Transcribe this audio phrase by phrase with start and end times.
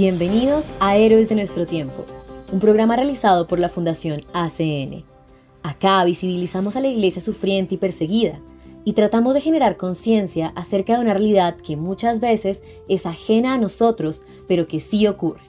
[0.00, 2.06] Bienvenidos a Héroes de nuestro tiempo,
[2.52, 5.02] un programa realizado por la Fundación ACN.
[5.64, 8.38] Acá visibilizamos a la iglesia sufriente y perseguida
[8.84, 13.58] y tratamos de generar conciencia acerca de una realidad que muchas veces es ajena a
[13.58, 15.42] nosotros, pero que sí ocurre.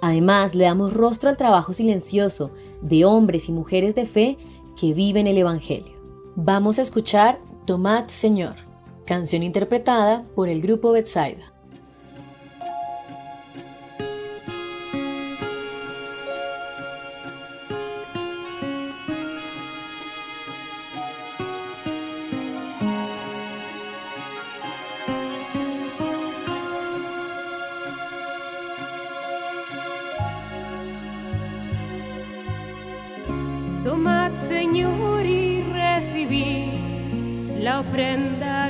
[0.00, 4.38] Además, le damos rostro al trabajo silencioso de hombres y mujeres de fe
[4.80, 5.92] que viven el Evangelio.
[6.34, 8.54] Vamos a escuchar Tomad Señor,
[9.04, 11.55] canción interpretada por el grupo Betsaida.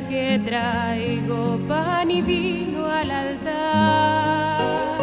[0.08, 4.98] Que traigo, pan y vino al altar,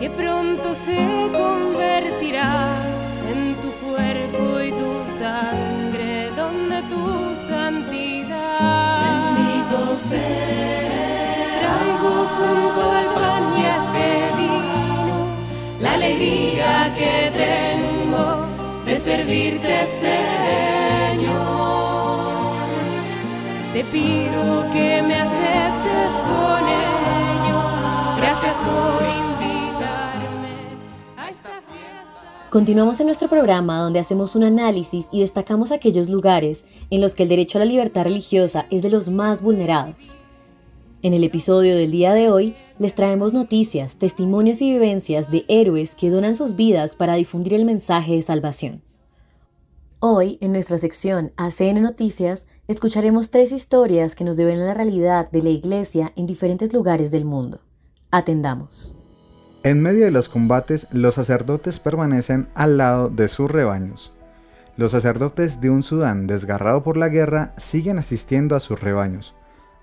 [0.00, 2.82] que pronto se convertirá
[3.30, 9.34] en tu cuerpo y tu sangre, donde tu santidad.
[9.36, 10.86] Bendito sea.
[11.60, 14.08] Traigo junto al pan y a este
[14.40, 15.16] vino
[15.80, 18.46] la alegría que tengo
[18.86, 20.85] de servirte, Señor.
[23.76, 28.16] Te pido que me aceptes con ellos.
[28.16, 30.48] Gracias por invitarme
[31.18, 32.48] a esta fiesta.
[32.48, 37.24] Continuamos en nuestro programa donde hacemos un análisis y destacamos aquellos lugares en los que
[37.24, 40.16] el derecho a la libertad religiosa es de los más vulnerados.
[41.02, 45.94] En el episodio del día de hoy les traemos noticias, testimonios y vivencias de héroes
[45.94, 48.80] que donan sus vidas para difundir el mensaje de salvación.
[49.98, 55.42] Hoy, en nuestra sección ACN Noticias, escucharemos tres historias que nos develan la realidad de
[55.42, 57.60] la Iglesia en diferentes lugares del mundo.
[58.10, 58.94] Atendamos.
[59.62, 64.12] En medio de los combates, los sacerdotes permanecen al lado de sus rebaños.
[64.76, 69.34] Los sacerdotes de un Sudán desgarrado por la guerra siguen asistiendo a sus rebaños,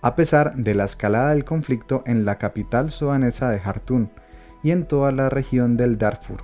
[0.01, 4.09] a pesar de la escalada del conflicto en la capital sudanesa de Jartún
[4.61, 6.43] y en toda la región del Darfur.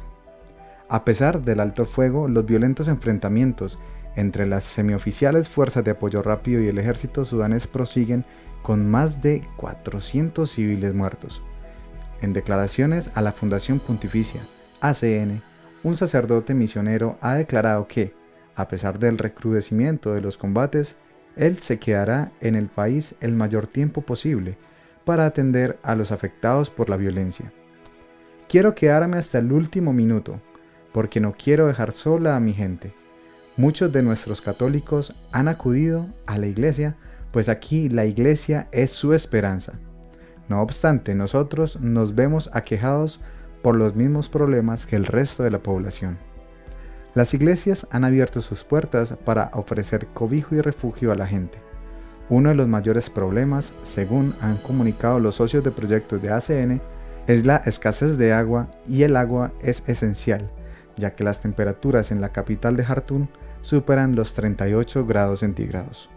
[0.89, 3.77] A pesar del alto fuego, los violentos enfrentamientos
[4.15, 8.25] entre las semioficiales fuerzas de apoyo rápido y el ejército sudanés prosiguen
[8.61, 11.41] con más de 400 civiles muertos.
[12.21, 14.41] En declaraciones a la Fundación Pontificia,
[14.81, 15.41] ACN,
[15.83, 18.13] un sacerdote misionero ha declarado que,
[18.55, 20.97] a pesar del recrudecimiento de los combates,
[21.37, 24.57] él se quedará en el país el mayor tiempo posible
[25.05, 27.53] para atender a los afectados por la violencia.
[28.49, 30.41] Quiero quedarme hasta el último minuto,
[30.91, 32.93] porque no quiero dejar sola a mi gente.
[33.59, 36.95] Muchos de nuestros católicos han acudido a la iglesia,
[37.33, 39.73] pues aquí la iglesia es su esperanza.
[40.47, 43.19] No obstante, nosotros nos vemos aquejados
[43.61, 46.17] por los mismos problemas que el resto de la población.
[47.13, 51.57] Las iglesias han abierto sus puertas para ofrecer cobijo y refugio a la gente.
[52.29, 56.81] Uno de los mayores problemas, según han comunicado los socios de proyectos de ACN,
[57.27, 60.49] es la escasez de agua y el agua es esencial,
[60.95, 63.29] ya que las temperaturas en la capital de Jartún
[63.61, 66.09] superan los 38 grados centígrados.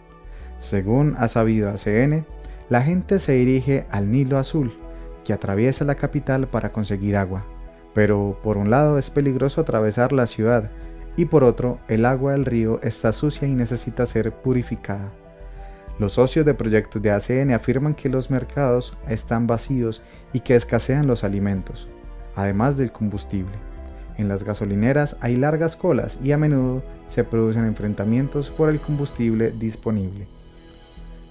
[0.61, 2.25] Según ha sabido ACN,
[2.69, 4.73] la gente se dirige al Nilo Azul,
[5.25, 7.45] que atraviesa la capital para conseguir agua.
[7.95, 10.71] Pero por un lado es peligroso atravesar la ciudad
[11.17, 15.13] y por otro el agua del río está sucia y necesita ser purificada.
[15.99, 20.03] Los socios de proyectos de ACN afirman que los mercados están vacíos
[20.33, 21.89] y que escasean los alimentos,
[22.35, 23.53] además del combustible.
[24.17, 29.51] En las gasolineras hay largas colas y a menudo se producen enfrentamientos por el combustible
[29.51, 30.27] disponible.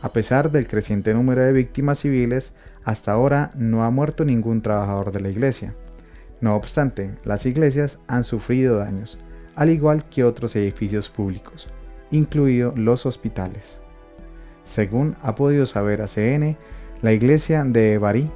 [0.04, 5.12] A pesar del creciente número de víctimas civiles, hasta ahora no ha muerto ningún trabajador
[5.12, 5.74] de la iglesia.
[6.40, 9.18] No obstante, las iglesias han sufrido daños,
[9.56, 11.68] al igual que otros edificios públicos,
[12.12, 13.80] incluidos los hospitales.
[14.64, 16.58] Según ha podido saber ACN,
[17.02, 18.30] la iglesia de Bari,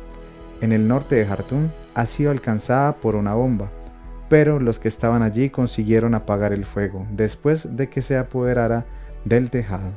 [0.62, 3.70] en el norte de Jartún, ha sido alcanzada por una bomba,
[4.30, 8.86] pero los que estaban allí consiguieron apagar el fuego después de que se apoderara
[9.24, 9.92] del tejado.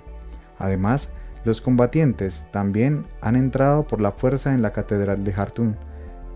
[0.59, 1.11] Además,
[1.45, 5.77] los combatientes también han entrado por la fuerza en la catedral de Jartún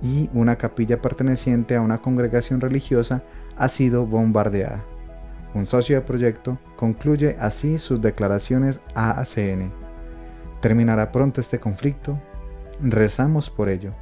[0.01, 3.23] y una capilla perteneciente a una congregación religiosa
[3.57, 4.83] ha sido bombardeada.
[5.55, 9.71] Un socio de proyecto concluye así sus declaraciones a ACN.
[10.61, 12.19] ¿Terminará pronto este conflicto?
[12.81, 13.93] Rezamos por ello,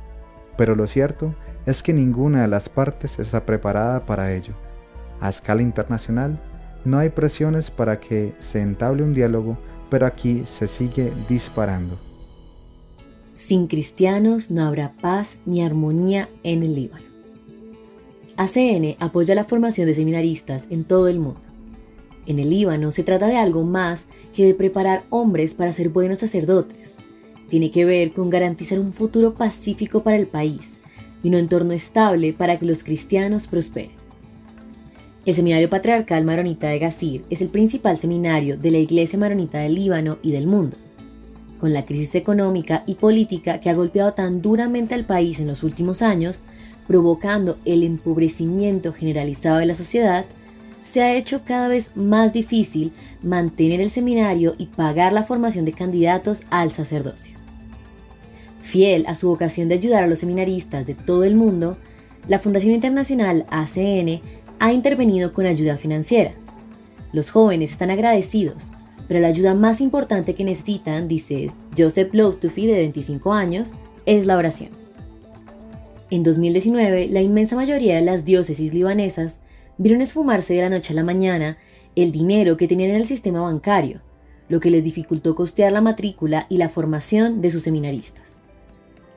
[0.56, 1.49] pero lo cierto es
[1.82, 4.54] que ninguna de las partes está preparada para ello.
[5.20, 6.40] A escala internacional,
[6.84, 9.58] no hay presiones para que se entable un diálogo,
[9.90, 11.96] pero aquí se sigue disparando.
[13.36, 17.04] Sin cristianos no habrá paz ni armonía en el Líbano.
[18.36, 21.40] ACN apoya la formación de seminaristas en todo el mundo.
[22.26, 26.20] En el Líbano se trata de algo más que de preparar hombres para ser buenos
[26.20, 26.96] sacerdotes.
[27.48, 30.79] Tiene que ver con garantizar un futuro pacífico para el país
[31.22, 34.00] y un entorno estable para que los cristianos prosperen.
[35.26, 39.74] El Seminario Patriarcal Maronita de Gazir es el principal seminario de la Iglesia Maronita del
[39.74, 40.78] Líbano y del mundo.
[41.58, 45.62] Con la crisis económica y política que ha golpeado tan duramente al país en los
[45.62, 46.42] últimos años,
[46.88, 50.24] provocando el empobrecimiento generalizado de la sociedad,
[50.82, 55.72] se ha hecho cada vez más difícil mantener el seminario y pagar la formación de
[55.72, 57.39] candidatos al sacerdocio.
[58.60, 61.76] Fiel a su vocación de ayudar a los seminaristas de todo el mundo,
[62.28, 64.20] la Fundación Internacional ACN
[64.58, 66.32] ha intervenido con ayuda financiera.
[67.12, 68.72] Los jóvenes están agradecidos,
[69.08, 73.72] pero la ayuda más importante que necesitan, dice Joseph Loftufi de 25 años,
[74.06, 74.70] es la oración.
[76.10, 79.40] En 2019, la inmensa mayoría de las diócesis libanesas
[79.78, 81.56] vieron esfumarse de la noche a la mañana
[81.96, 84.00] el dinero que tenían en el sistema bancario,
[84.48, 88.39] lo que les dificultó costear la matrícula y la formación de sus seminaristas.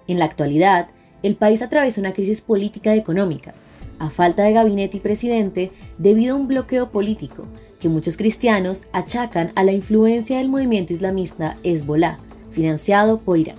[0.08, 0.88] En la actualidad,
[1.22, 3.54] el país atraviesa una crisis política y económica,
[4.00, 7.46] a falta de gabinete y presidente debido a un bloqueo político
[7.80, 12.20] que muchos cristianos achacan a la influencia del movimiento islamista Hezbollah,
[12.50, 13.58] financiado por Irán.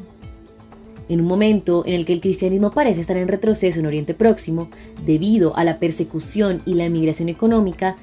[1.08, 4.70] En un momento en el que el cristianismo parece estar en retroceso en Oriente Próximo
[5.04, 7.96] debido a la persecución y la emigración económica,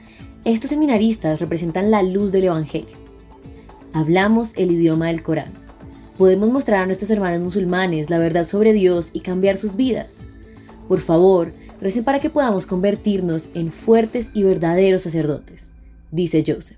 [0.45, 2.97] estos seminaristas representan la luz del Evangelio.
[3.93, 5.60] Hablamos el idioma del Corán.
[6.17, 10.19] Podemos mostrar a nuestros hermanos musulmanes la verdad sobre Dios y cambiar sus vidas.
[10.87, 15.71] Por favor, recen para que podamos convertirnos en fuertes y verdaderos sacerdotes,
[16.11, 16.77] dice Joseph.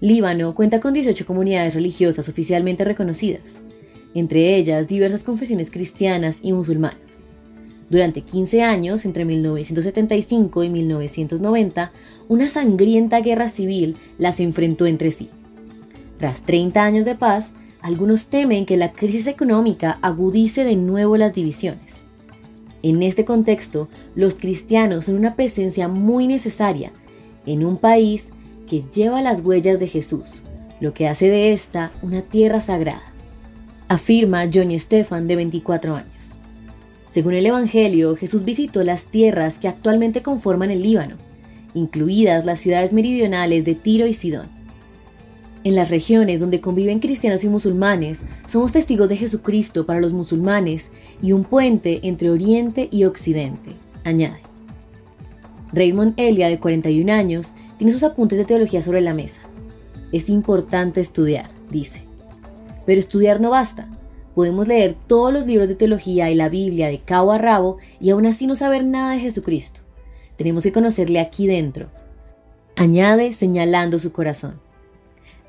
[0.00, 3.60] Líbano cuenta con 18 comunidades religiosas oficialmente reconocidas
[4.14, 7.24] entre ellas diversas confesiones cristianas y musulmanas.
[7.90, 11.92] Durante 15 años, entre 1975 y 1990,
[12.28, 15.30] una sangrienta guerra civil las enfrentó entre sí.
[16.18, 21.32] Tras 30 años de paz, algunos temen que la crisis económica agudice de nuevo las
[21.32, 22.04] divisiones.
[22.82, 26.92] En este contexto, los cristianos son una presencia muy necesaria
[27.46, 28.28] en un país
[28.68, 30.44] que lleva las huellas de Jesús,
[30.80, 33.02] lo que hace de esta una tierra sagrada
[33.88, 36.40] afirma Johnny Stefan de 24 años.
[37.06, 41.16] Según el Evangelio, Jesús visitó las tierras que actualmente conforman el Líbano,
[41.72, 44.57] incluidas las ciudades meridionales de Tiro y Sidón.
[45.64, 50.90] En las regiones donde conviven cristianos y musulmanes, somos testigos de Jesucristo para los musulmanes
[51.20, 53.72] y un puente entre Oriente y Occidente,
[54.04, 54.40] añade.
[55.72, 59.42] Raymond Elia, de 41 años, tiene sus apuntes de teología sobre la mesa.
[60.12, 62.02] Es importante estudiar, dice.
[62.86, 63.88] Pero estudiar no basta.
[64.34, 68.10] Podemos leer todos los libros de teología y la Biblia de cabo a rabo y
[68.10, 69.80] aún así no saber nada de Jesucristo.
[70.36, 71.88] Tenemos que conocerle aquí dentro.
[72.76, 74.60] Añade señalando su corazón.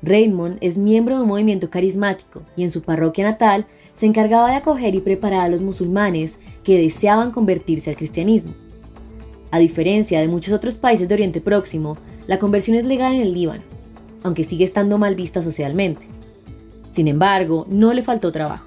[0.02, 4.56] Raymond es miembro de un movimiento carismático y en su parroquia natal se encargaba de
[4.56, 8.54] acoger y preparar a los musulmanes que deseaban convertirse al cristianismo.
[9.50, 13.34] A diferencia de muchos otros países de Oriente Próximo, la conversión es legal en el
[13.34, 13.62] Líbano,
[14.22, 16.06] aunque sigue estando mal vista socialmente.
[16.92, 18.66] Sin embargo, no le faltó trabajo.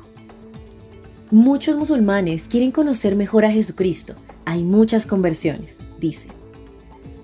[1.31, 4.13] Muchos musulmanes quieren conocer mejor a Jesucristo.
[4.45, 6.27] Hay muchas conversiones, dice.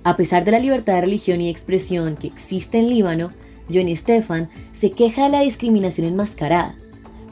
[0.03, 3.31] A pesar de la libertad de religión y expresión que existe en Líbano,
[3.71, 6.75] Johnny Stefan se queja de la discriminación enmascarada,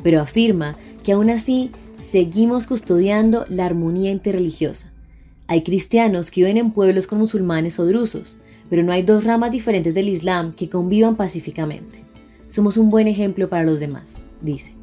[0.03, 4.94] pero afirma que aún así seguimos custodiando la armonía interreligiosa.
[5.48, 8.38] Hay cristianos que viven en pueblos con musulmanes o drusos,
[8.70, 12.03] pero no hay dos ramas diferentes del Islam que convivan pacíficamente.
[12.48, 14.74] Somos un buen ejemplo para los demás, dice.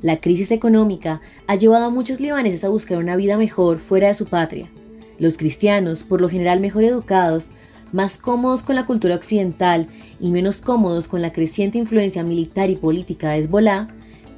[0.00, 4.14] La crisis económica ha llevado a muchos libaneses a buscar una vida mejor fuera de
[4.14, 4.70] su patria.
[5.18, 7.50] Los cristianos, por lo general mejor educados,
[7.92, 9.86] más cómodos con la cultura occidental
[10.20, 13.88] y menos cómodos con la creciente influencia militar y política de Hezbollah,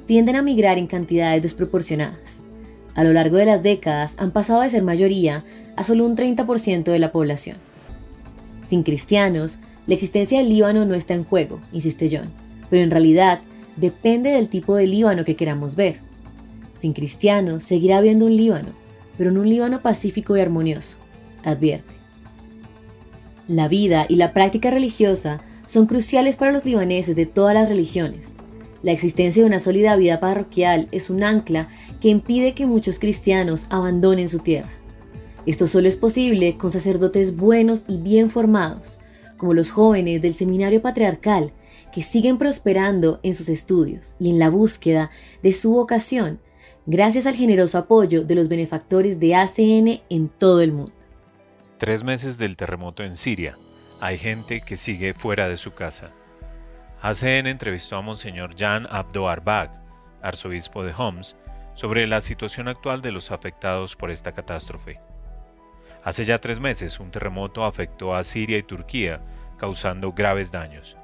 [0.05, 2.43] tienden a migrar en cantidades desproporcionadas.
[2.93, 5.45] a lo largo de las décadas han pasado de ser mayoría
[5.77, 7.55] a solo un 30% de la población.
[8.67, 12.29] Sin cristianos, la existencia del Líbano no está en juego, insiste John,
[12.69, 13.39] pero en realidad
[13.77, 15.99] depende del tipo de Líbano que queramos ver.
[16.77, 18.73] Sin cristianos, seguirá habiendo un Líbano,
[19.17, 20.97] pero en un Líbano pacífico y armonioso,
[21.43, 22.00] advierte.
[23.47, 28.33] La vida y la práctica religiosa son cruciales para los libaneses de todas las religiones.
[28.83, 31.67] La existencia de una sólida vida parroquial es un ancla
[31.99, 34.71] que impide que muchos cristianos abandonen su tierra.
[35.45, 38.99] Esto solo es posible con sacerdotes buenos y bien formados,
[39.37, 41.51] como los jóvenes del seminario patriarcal,
[41.91, 45.09] que siguen prosperando en sus estudios y en la búsqueda
[45.41, 46.39] de su vocación,
[46.85, 50.93] gracias al generoso apoyo de los benefactores de ACN en todo el mundo.
[51.81, 53.57] Tres meses del terremoto en Siria.
[54.01, 56.11] Hay gente que sigue fuera de su casa.
[57.01, 59.81] ACN entrevistó a Monseñor Jan Abdo Arbag,
[60.21, 61.37] arzobispo de Homs,
[61.73, 64.99] sobre la situación actual de los afectados por esta catástrofe.
[66.03, 69.19] Hace ya tres meses un terremoto afectó a Siria y Turquía,
[69.57, 70.97] causando graves daños.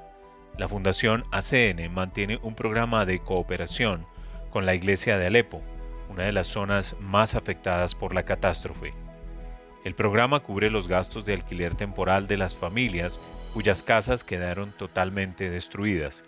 [0.58, 4.06] La Fundación ACN mantiene un programa de cooperación
[4.50, 5.60] con la iglesia de Alepo,
[6.08, 8.94] una de las zonas más afectadas por la catástrofe.
[9.88, 13.18] El programa cubre los gastos de alquiler temporal de las familias
[13.54, 16.24] cuyas casas quedaron totalmente destruidas.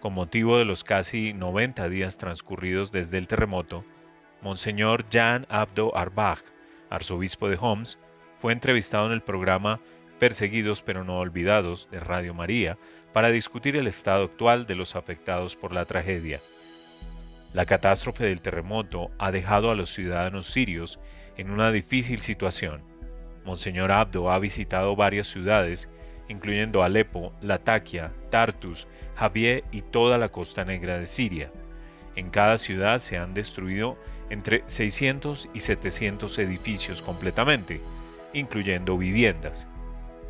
[0.00, 3.84] Con motivo de los casi 90 días transcurridos desde el terremoto,
[4.40, 6.40] Monseñor Jan Abdo Arbach,
[6.88, 7.98] arzobispo de Homs,
[8.38, 9.80] fue entrevistado en el programa
[10.18, 12.78] Perseguidos pero no olvidados de Radio María
[13.12, 16.40] para discutir el estado actual de los afectados por la tragedia.
[17.52, 20.98] La catástrofe del terremoto ha dejado a los ciudadanos sirios
[21.38, 22.82] en una difícil situación.
[23.44, 25.88] Monseñor Abdo ha visitado varias ciudades,
[26.28, 31.50] incluyendo Alepo, Latakia, Tartus, Javier y toda la costa negra de Siria.
[32.16, 33.96] En cada ciudad se han destruido
[34.28, 37.80] entre 600 y 700 edificios completamente,
[38.34, 39.68] incluyendo viviendas.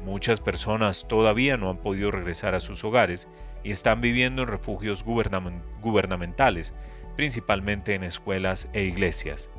[0.05, 3.27] Muchas personas todavía no han podido regresar a sus hogares
[3.65, 6.75] y están viviendo en refugios gubernamentales,
[7.17, 9.51] principalmente en escuelas e iglesias.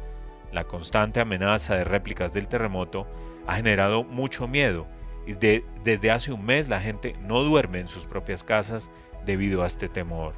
[0.52, 3.08] La constante amenaza de réplicas del terremoto
[3.48, 4.88] ha generado mucho miedo
[5.28, 8.90] y desde hace un mes la gente no duerme en sus propias casas
[9.26, 10.34] debido a este temor.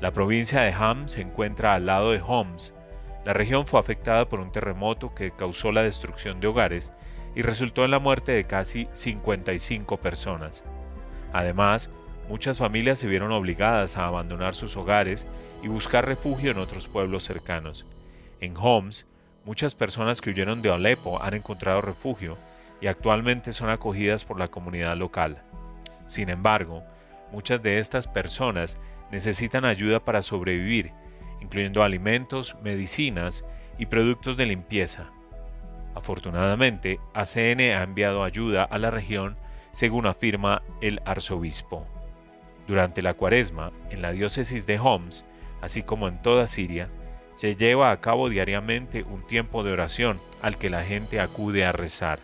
[0.00, 2.74] La provincia de Ham se encuentra al lado de Homs.
[3.24, 6.92] La región fue afectada por un terremoto que causó la destrucción de hogares
[7.34, 10.64] y resultó en la muerte de casi 55 personas.
[11.32, 11.90] Además,
[12.28, 15.26] muchas familias se vieron obligadas a abandonar sus hogares
[15.62, 17.86] y buscar refugio en otros pueblos cercanos.
[18.40, 19.06] En Homs,
[19.48, 22.36] muchas personas que huyeron de Alepo han encontrado refugio
[22.82, 25.40] y actualmente son acogidas por la comunidad local.
[26.06, 26.82] Sin embargo,
[27.32, 28.76] muchas de estas personas
[29.10, 30.92] necesitan ayuda para sobrevivir,
[31.40, 33.46] incluyendo alimentos, medicinas
[33.78, 35.10] y productos de limpieza.
[35.94, 39.38] Afortunadamente, ACN ha enviado ayuda a la región,
[39.70, 41.86] según afirma el arzobispo.
[42.66, 45.24] Durante la cuaresma, en la diócesis de Homs,
[45.62, 46.90] así como en toda Siria,
[47.38, 51.70] se lleva a cabo diariamente un tiempo de oración al que la gente acude a
[51.70, 52.18] rezar.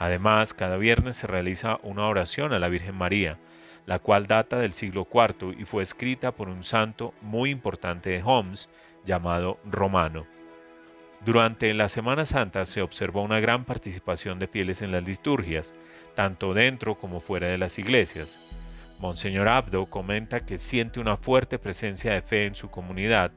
[0.00, 3.38] Además, cada viernes se realiza una oración a la Virgen María,
[3.86, 8.22] la cual data del siglo IV y fue escrita por un santo muy importante de
[8.24, 8.68] Homs
[9.04, 10.26] llamado Romano.
[11.24, 15.72] Durante la Semana Santa se observó una gran participación de fieles en las liturgias,
[16.16, 18.40] tanto dentro como fuera de las iglesias.
[18.98, 23.30] Monseñor Abdo comenta que siente una fuerte presencia de fe en su comunidad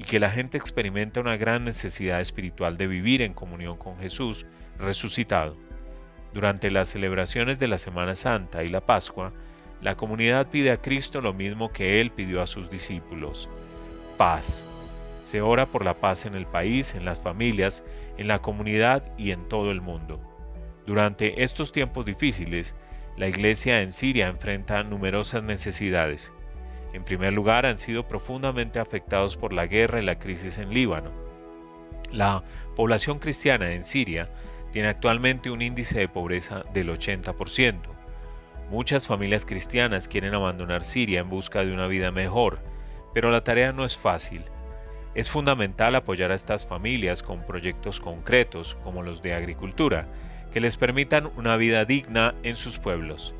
[0.00, 4.46] y que la gente experimenta una gran necesidad espiritual de vivir en comunión con Jesús
[4.78, 5.58] resucitado.
[6.32, 9.34] Durante las celebraciones de la Semana Santa y la Pascua,
[9.82, 13.50] la comunidad pide a Cristo lo mismo que Él pidió a sus discípulos,
[14.16, 14.64] paz.
[15.20, 17.84] Se ora por la paz en el país, en las familias,
[18.16, 20.18] en la comunidad y en todo el mundo.
[20.86, 22.74] Durante estos tiempos difíciles,
[23.18, 26.32] la Iglesia en Siria enfrenta numerosas necesidades.
[26.92, 31.10] En primer lugar, han sido profundamente afectados por la guerra y la crisis en Líbano.
[32.10, 32.42] La
[32.74, 34.28] población cristiana en Siria
[34.72, 37.78] tiene actualmente un índice de pobreza del 80%.
[38.70, 42.60] Muchas familias cristianas quieren abandonar Siria en busca de una vida mejor,
[43.14, 44.44] pero la tarea no es fácil.
[45.14, 50.06] Es fundamental apoyar a estas familias con proyectos concretos como los de agricultura,
[50.52, 53.34] que les permitan una vida digna en sus pueblos.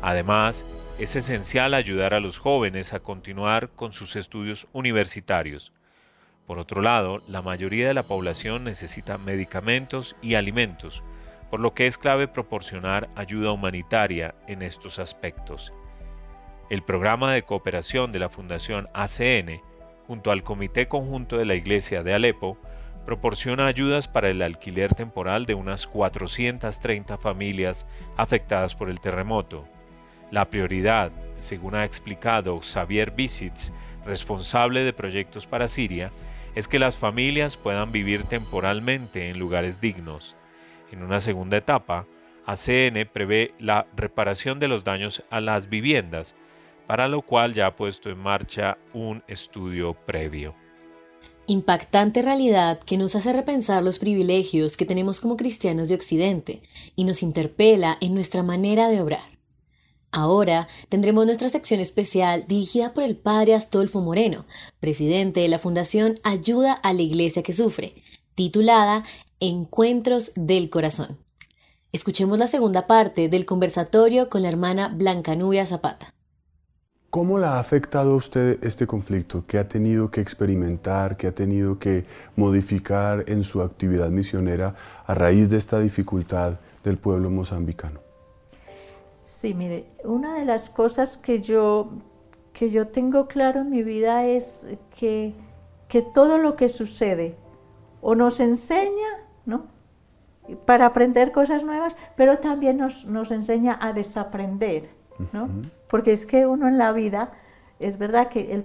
[0.00, 0.64] Además,
[0.98, 5.72] es esencial ayudar a los jóvenes a continuar con sus estudios universitarios.
[6.44, 11.04] Por otro lado, la mayoría de la población necesita medicamentos y alimentos,
[11.50, 15.72] por lo que es clave proporcionar ayuda humanitaria en estos aspectos.
[16.68, 19.62] El programa de cooperación de la Fundación ACN,
[20.08, 22.58] junto al Comité Conjunto de la Iglesia de Alepo,
[23.06, 27.86] proporciona ayudas para el alquiler temporal de unas 430 familias
[28.16, 29.64] afectadas por el terremoto.
[30.30, 33.72] La prioridad, según ha explicado Xavier Visits,
[34.04, 36.12] responsable de proyectos para Siria,
[36.54, 40.36] es que las familias puedan vivir temporalmente en lugares dignos.
[40.90, 42.06] En una segunda etapa,
[42.46, 46.34] ACN prevé la reparación de los daños a las viviendas,
[46.86, 50.54] para lo cual ya ha puesto en marcha un estudio previo.
[51.46, 56.60] Impactante realidad que nos hace repensar los privilegios que tenemos como cristianos de Occidente
[56.96, 59.37] y nos interpela en nuestra manera de obrar.
[60.10, 64.46] Ahora tendremos nuestra sección especial dirigida por el Padre Astolfo Moreno,
[64.80, 67.94] presidente de la Fundación Ayuda a la Iglesia que Sufre,
[68.34, 69.02] titulada
[69.38, 71.18] Encuentros del Corazón.
[71.92, 76.14] Escuchemos la segunda parte del conversatorio con la hermana Blanca Nubia Zapata.
[77.10, 79.44] ¿Cómo la ha afectado a usted este conflicto?
[79.46, 81.16] ¿Qué ha tenido que experimentar?
[81.16, 82.04] ¿Qué ha tenido que
[82.36, 84.74] modificar en su actividad misionera
[85.06, 88.07] a raíz de esta dificultad del pueblo mozambicano?
[89.38, 91.90] Sí, mire, una de las cosas que yo,
[92.52, 94.68] que yo tengo claro en mi vida es
[94.98, 95.32] que,
[95.86, 97.36] que todo lo que sucede
[98.00, 99.06] o nos enseña,
[99.46, 99.66] ¿no?
[100.64, 104.88] Para aprender cosas nuevas, pero también nos, nos enseña a desaprender
[105.88, 107.30] porque es que uno en la vida,
[107.78, 108.64] es verdad que el,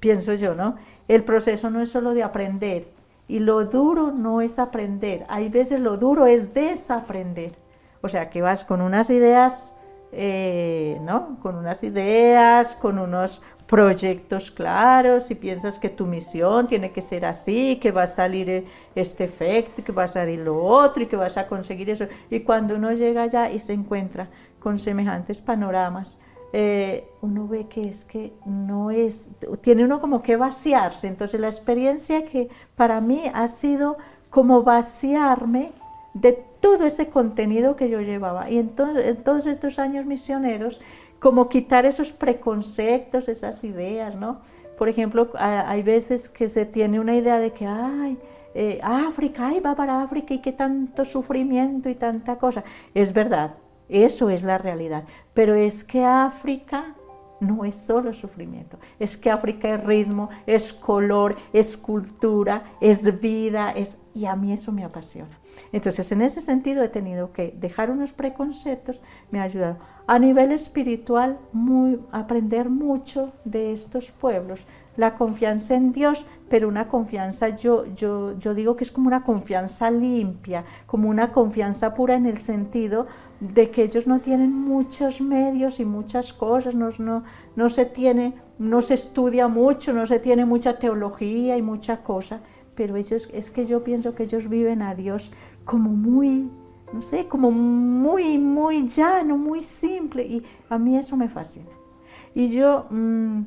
[0.00, 0.76] pienso yo, ¿no?
[1.08, 2.92] El proceso no es solo de aprender
[3.26, 7.52] y lo duro no es aprender, hay veces lo duro es desaprender.
[8.02, 9.79] O sea, que vas con unas ideas,
[10.12, 11.38] eh, ¿no?
[11.40, 17.24] Con unas ideas, con unos proyectos claros y piensas que tu misión tiene que ser
[17.24, 18.64] así, que va a salir e,
[18.96, 22.06] este efecto, que va a salir lo otro y que vas a conseguir eso.
[22.30, 26.18] Y cuando uno llega allá y se encuentra con semejantes panoramas,
[26.52, 31.06] eh, uno ve que es que no es, tiene uno como que vaciarse.
[31.06, 33.98] Entonces la experiencia que para mí ha sido
[34.30, 35.70] como vaciarme
[36.12, 38.50] de todo ese contenido que yo llevaba.
[38.50, 40.80] Y en, todos estos años misioneros,
[41.18, 44.40] como quitar esos preconceptos, esas ideas, ¿no?
[44.78, 48.18] Por ejemplo, hay veces que se tiene una idea de que, ay,
[48.54, 52.64] eh, África, ay, va para África y qué tanto sufrimiento y tanta cosa.
[52.94, 53.56] Es verdad,
[53.88, 55.04] eso es la realidad.
[55.34, 56.94] Pero es que África
[57.40, 63.72] no es solo sufrimiento, es que África es ritmo, es color, es cultura, es vida,
[63.72, 65.39] es y a mí eso me apasiona.
[65.72, 69.78] Entonces, en ese sentido he tenido que dejar unos preconceptos, me ha ayudado.
[70.06, 76.88] A nivel espiritual muy, aprender mucho de estos pueblos, la confianza en Dios, pero una
[76.88, 82.16] confianza, yo, yo, yo digo que es como una confianza limpia, como una confianza pura
[82.16, 83.06] en el sentido
[83.38, 87.22] de que ellos no tienen muchos medios y muchas cosas, no, no,
[87.56, 92.40] no se tiene, no se estudia mucho, no se tiene mucha teología y mucha cosa,
[92.80, 95.30] pero ellos, es que yo pienso que ellos viven a Dios
[95.66, 96.48] como muy,
[96.94, 101.68] no sé, como muy, muy llano, muy simple, y a mí eso me fascina.
[102.34, 102.86] Y yo...
[102.88, 103.42] Mm,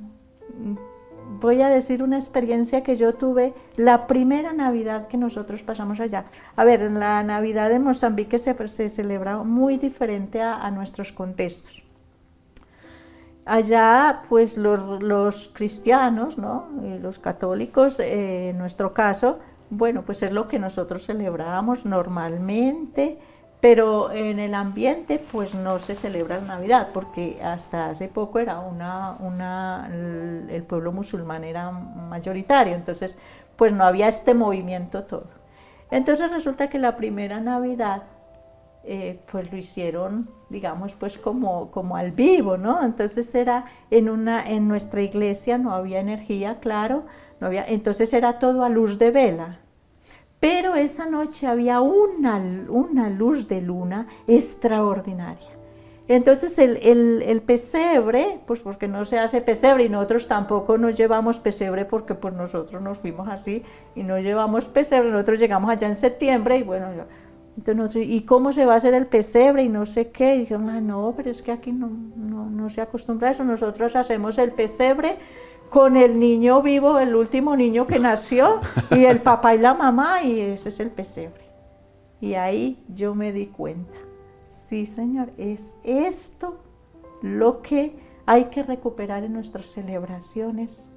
[1.39, 6.25] voy a decir una experiencia que yo tuve la primera Navidad que nosotros pasamos allá.
[6.55, 11.82] A ver, en la Navidad de Mozambique se, se celebra muy diferente a, nuestros contextos.
[13.45, 20.59] Allá, pues los, cristianos, los católicos, eh, en nuestro caso, bueno, pues es lo que
[20.59, 23.19] nosotros celebramos normalmente
[23.63, 28.59] pero en el ambiente pues no se celebra la Navidad porque hasta hace poco era
[28.59, 33.17] una, una, el pueblo musulmán era mayoritario, entonces
[33.55, 35.27] pues no había este movimiento todo.
[35.91, 38.03] Entonces resulta que la primera Navidad
[38.83, 42.85] eh, pues lo hicieron digamos pues como, como al vivo, ¿no?
[42.85, 47.03] Entonces era en, una, en nuestra iglesia no había energía, claro,
[47.41, 49.59] no había, entonces era todo a luz de vela,
[50.39, 52.37] pero esa noche había una,
[52.69, 55.49] una luz de luna extraordinaria.
[56.07, 61.85] Entonces el, pesebre, pues porque no se hace pesebre y nosotros tampoco nos llevamos pesebre
[61.85, 63.63] porque pues nosotros nos fuimos así
[63.95, 66.87] y no llevamos pesebre, nosotros llegamos allá en septiembre y bueno,
[67.57, 70.35] entonces ¿y cómo se va a hacer el pesebre y no sé qué?
[70.35, 73.43] Y dijeron, ah, no, pero es que aquí no, no, no se acostumbra a eso,
[73.43, 75.17] nosotros hacemos el pesebre
[75.69, 78.61] con el niño vivo, el último niño que nació,
[78.91, 81.43] y el papá y la mamá, y ese es el pesebre.
[82.21, 83.97] Y ahí yo me di cuenta,
[84.47, 86.59] sí Señor, es esto
[87.21, 90.89] lo que hay que recuperar en nuestras celebraciones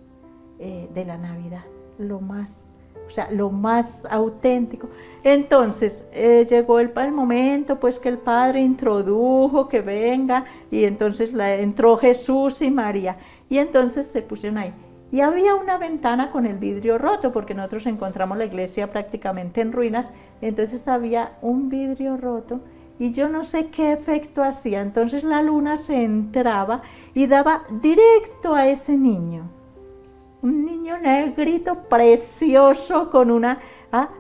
[0.59, 1.64] eh, de la Navidad,
[1.99, 2.76] lo más,
[3.07, 4.88] o sea, lo más auténtico.
[5.23, 11.97] Entonces eh, llegó el, momento, pues que el Padre introdujo que venga, y entonces entró
[11.97, 13.16] Jesús y María.
[13.49, 14.75] Y entonces se pusieron ahí.
[15.12, 19.73] y había una ventana con el vidrio roto, porque nosotros encontramos la iglesia prácticamente en
[19.73, 22.61] ruinas, entonces había un vidrio roto
[22.99, 24.81] y yo no sé qué efecto hacía.
[24.81, 26.83] Entonces la luna se entraba
[27.14, 29.56] y daba directo a ese niño.
[30.42, 33.59] Un niño negrito precioso con una...
[33.92, 34.11] Ah,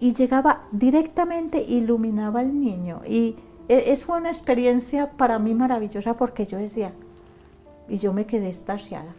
[0.00, 3.02] y llegaba directamente, iluminaba al niño.
[3.06, 3.36] Y
[3.68, 6.92] e, es una experiencia para mí maravillosa porque yo decía,
[7.88, 9.14] y yo me quedé estasiada.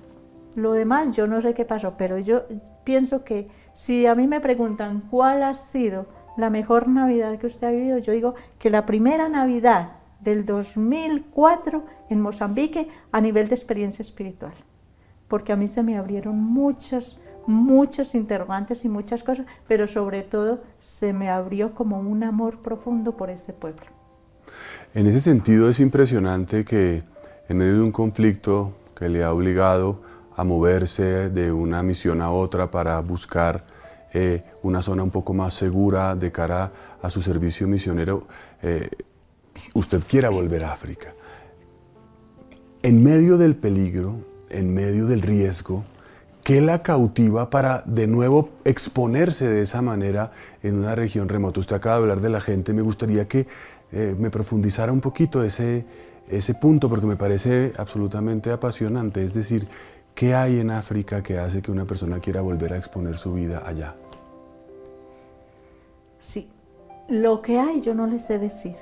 [0.55, 2.43] Lo demás yo no sé qué pasó, pero yo
[2.83, 7.67] pienso que si a mí me preguntan cuál ha sido la mejor Navidad que usted
[7.67, 13.55] ha vivido, yo digo que la primera Navidad del 2004 en Mozambique a nivel de
[13.55, 14.53] experiencia espiritual,
[15.29, 20.61] porque a mí se me abrieron muchos, muchos interrogantes y muchas cosas, pero sobre todo
[20.81, 23.85] se me abrió como un amor profundo por ese pueblo.
[24.93, 27.03] En ese sentido es impresionante que
[27.47, 30.01] en medio de un conflicto que le ha obligado
[30.35, 33.65] a moverse de una misión a otra para buscar
[34.13, 38.27] eh, una zona un poco más segura de cara a su servicio misionero,
[38.63, 38.89] eh,
[39.73, 41.13] usted quiera volver a África.
[42.81, 45.83] En medio del peligro, en medio del riesgo,
[46.43, 50.31] ¿qué la cautiva para de nuevo exponerse de esa manera
[50.63, 51.59] en una región remota?
[51.59, 53.47] Usted acaba de hablar de la gente, me gustaría que
[53.91, 55.85] eh, me profundizara un poquito ese,
[56.29, 59.23] ese punto porque me parece absolutamente apasionante.
[59.23, 59.67] Es decir,
[60.19, 63.63] ¿Qué hay en África que hace que una persona quiera volver a exponer su vida
[63.65, 63.95] allá?
[66.21, 66.49] Sí,
[67.07, 68.75] lo que hay yo no le sé decir.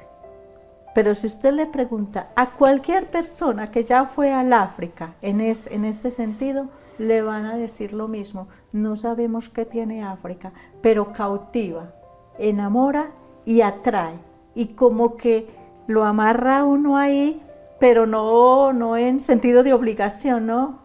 [0.97, 5.85] Pero si usted le pregunta a cualquier persona que ya fue al África en, en
[5.85, 8.47] este sentido, le van a decir lo mismo.
[8.71, 11.93] No sabemos qué tiene África, pero cautiva,
[12.39, 13.11] enamora
[13.45, 14.15] y atrae.
[14.55, 15.47] Y como que
[15.85, 17.43] lo amarra uno ahí,
[17.79, 20.79] pero no, no en sentido de obligación, ¿no?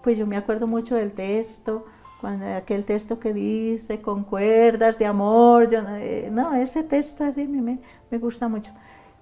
[0.00, 1.86] pues yo me acuerdo mucho del texto,
[2.20, 7.48] cuando aquel texto que dice con cuerdas de amor, yo, eh, no, ese texto así
[7.48, 7.80] me,
[8.12, 8.70] me gusta mucho.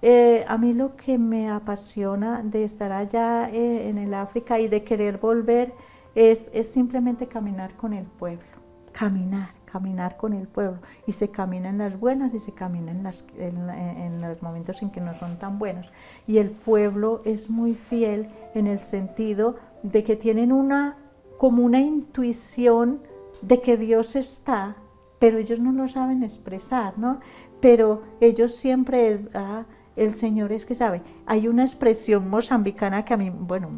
[0.01, 4.67] Eh, a mí lo que me apasiona de estar allá eh, en el África y
[4.67, 5.73] de querer volver
[6.15, 8.43] es, simplemente caminar con el pueblo,
[8.93, 10.79] caminar, caminar con el pueblo.
[11.05, 14.89] Y se camina en las buenas y se camina en, las, en, los momentos en
[14.89, 15.91] que no son tan buenos.
[16.27, 20.97] Y el pueblo es muy fiel en el sentido de que tienen una
[21.37, 23.01] como una intuición
[23.41, 24.75] de que Dios está,
[25.19, 27.21] pero ellos no lo saben expresar, ¿no?
[27.61, 29.63] Pero ellos siempre, ah,
[29.99, 31.01] el Señor es que sabe.
[31.25, 33.69] Hay una expresión mozambicana que a mí, bueno,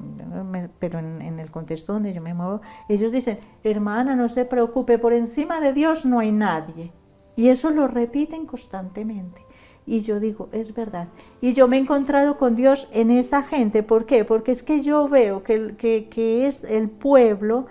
[0.78, 5.14] pero en, el contexto donde yo me muevo, ellos dicen, hermana, no se preocupe, por
[5.14, 6.92] encima de Dios no hay nadie.
[7.36, 9.42] Y eso lo repiten constantemente.
[9.88, 11.08] Y yo digo, es verdad.
[11.42, 13.82] Y yo me he encontrado con Dios en esa gente.
[13.82, 14.24] ¿Por qué?
[14.24, 17.66] Porque es que yo veo que, que, es el pueblo,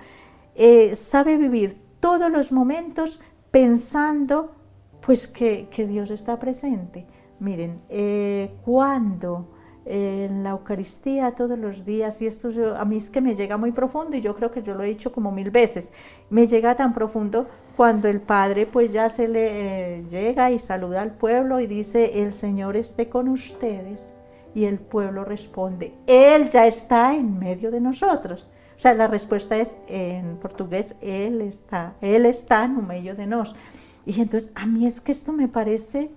[0.56, 3.20] eh, sabe vivir todos los momentos
[3.52, 4.56] pensando
[5.02, 7.06] pues que Dios está presente.
[7.40, 9.48] Miren, eh, cuando
[9.86, 13.72] en la Eucaristía todos los días, y esto a mí es que me llega muy
[13.72, 15.90] profundo y yo creo que yo lo he dicho como mil veces,
[16.28, 21.02] me llega tan profundo cuando el Padre pues ya se le eh, llega y saluda
[21.02, 24.12] al pueblo y dice, el Señor esté con ustedes,
[24.54, 28.48] y el pueblo responde, Él ya está en medio de nosotros.
[28.76, 33.62] O sea, la respuesta es en portugués, Él está, Él está en medio de nosotros.
[34.06, 36.10] Y entonces a mí es que esto me parece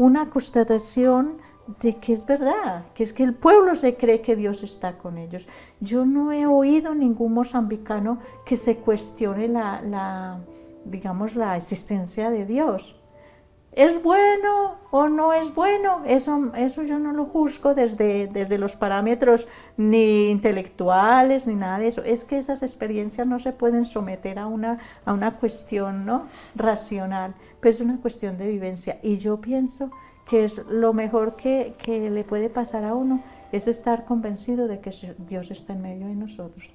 [0.00, 1.36] una constatación
[1.82, 5.18] de que es verdad, que es que el pueblo se cree que Dios está con
[5.18, 5.46] ellos.
[5.78, 10.40] Yo no he oído ningún mozambicano que se cuestione la, la,
[10.86, 12.96] digamos, la existencia de Dios.
[13.80, 16.02] ¿Es bueno o no es bueno?
[16.04, 21.88] Eso, eso yo no lo juzgo desde, desde los parámetros ni intelectuales ni nada de
[21.88, 22.04] eso.
[22.04, 26.26] Es que esas experiencias no se pueden someter a una, a una cuestión ¿no?
[26.54, 28.98] racional, pero es una cuestión de vivencia.
[29.02, 29.90] Y yo pienso
[30.28, 34.92] que es lo mejor que, le puede pasar a uno, es estar convencido de que
[35.26, 36.66] Dios está en medio de nosotros.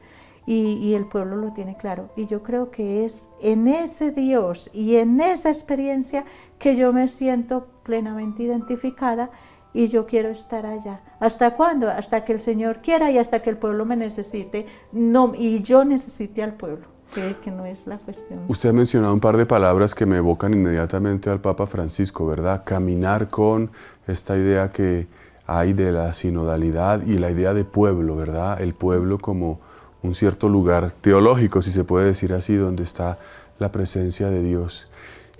[0.48, 2.10] Y, el pueblo lo tiene claro.
[2.16, 6.24] Y yo creo que es en ese Dios y en esa experiencia
[6.60, 9.32] que yo me siento plenamente identificada
[9.74, 11.02] y yo quiero estar allá.
[11.20, 11.90] ¿Hasta cuándo?
[11.90, 15.84] Hasta que el Señor quiera y hasta que el pueblo me necesite no, y yo
[15.84, 16.96] necesite al pueblo
[17.44, 18.40] que, no es la cuestión.
[18.48, 22.64] Usted ha mencionado un par de palabras que me evocan inmediatamente al Papa Francisco, ¿verdad?
[22.66, 23.72] Caminar con
[24.08, 25.08] esta idea que
[25.48, 28.62] hay de la sinodalidad y la idea de pueblo, ¿verdad?
[28.62, 29.60] El pueblo como
[30.06, 33.18] un cierto lugar teológico, si se puede decir así, donde está
[33.60, 34.90] la presencia de Dios.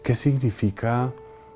[0.04, 1.12] ¿Qué significa,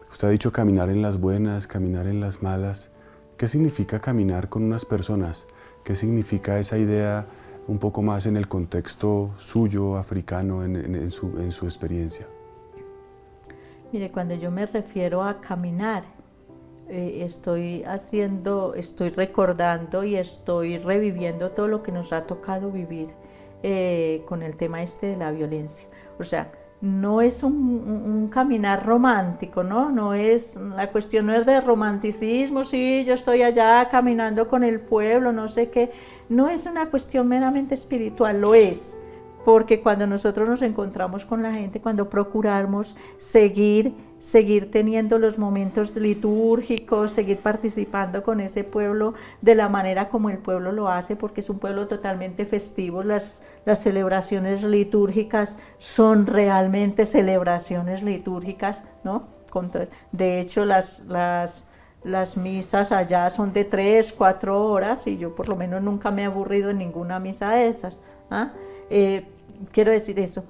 [0.09, 2.91] usted ha dicho caminar en las buenas, caminar en las malas?
[3.37, 5.47] ¿Qué significa caminar con unas personas?
[5.83, 7.27] ¿Qué significa esa idea
[7.69, 12.25] un poco más en el contexto suyo, africano, en, su, en su experiencia.
[13.93, 16.03] Mire, cuando yo me refiero a caminar,
[16.89, 23.09] eh, estoy haciendo, estoy recordando y estoy reviviendo todo lo que nos ha tocado vivir
[23.61, 25.85] eh, con el tema este de la violencia.
[26.17, 29.91] O sea, no es un, caminar romántico, ¿no?
[29.91, 34.79] No es, la cuestión no es de romanticismo, sí, yo estoy allá caminando con el
[34.79, 35.91] pueblo, no sé qué.
[36.29, 38.97] No es una cuestión meramente espiritual, lo es.
[39.45, 45.95] Porque cuando nosotros nos encontramos con la gente, cuando procuramos seguir seguir teniendo los momentos
[45.95, 51.41] litúrgicos, seguir participando con ese pueblo de la manera como el pueblo lo hace, porque
[51.41, 53.03] es un pueblo totalmente festivo.
[53.03, 59.39] Las, las celebraciones litúrgicas son realmente celebraciones litúrgicas, ¿no?
[60.11, 61.67] De hecho, las, las,
[62.03, 66.21] las misas allá son de tres, cuatro horas y yo por lo menos nunca me
[66.21, 67.97] he aburrido en ninguna misa de esas.
[68.29, 68.51] ¿ah?
[68.91, 69.25] Eh,
[69.71, 70.43] quiero decir eso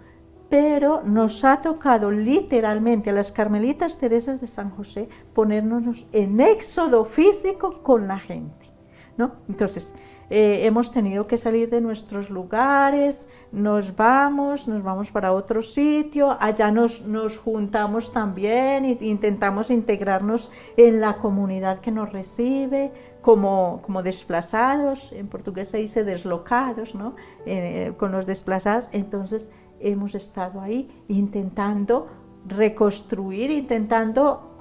[0.49, 7.05] pero nos ha tocado literalmente a las Carmelitas Teresas de San José ponernos en éxodo
[7.05, 8.67] físico con la gente.
[9.15, 9.33] ¿no?
[9.47, 9.93] Entonces,
[10.29, 16.37] eh, hemos tenido que salir de nuestros lugares, nos vamos, nos vamos para otro sitio,
[16.39, 23.81] allá nos, nos juntamos también e intentamos integrarnos en la comunidad que nos recibe, como,
[23.81, 27.13] como desplazados, en portugués se dice deslocados, ¿no?
[27.45, 32.07] Eh, con los desplazados, entonces hemos estado ahí intentando
[32.47, 34.55] reconstruir, intentando,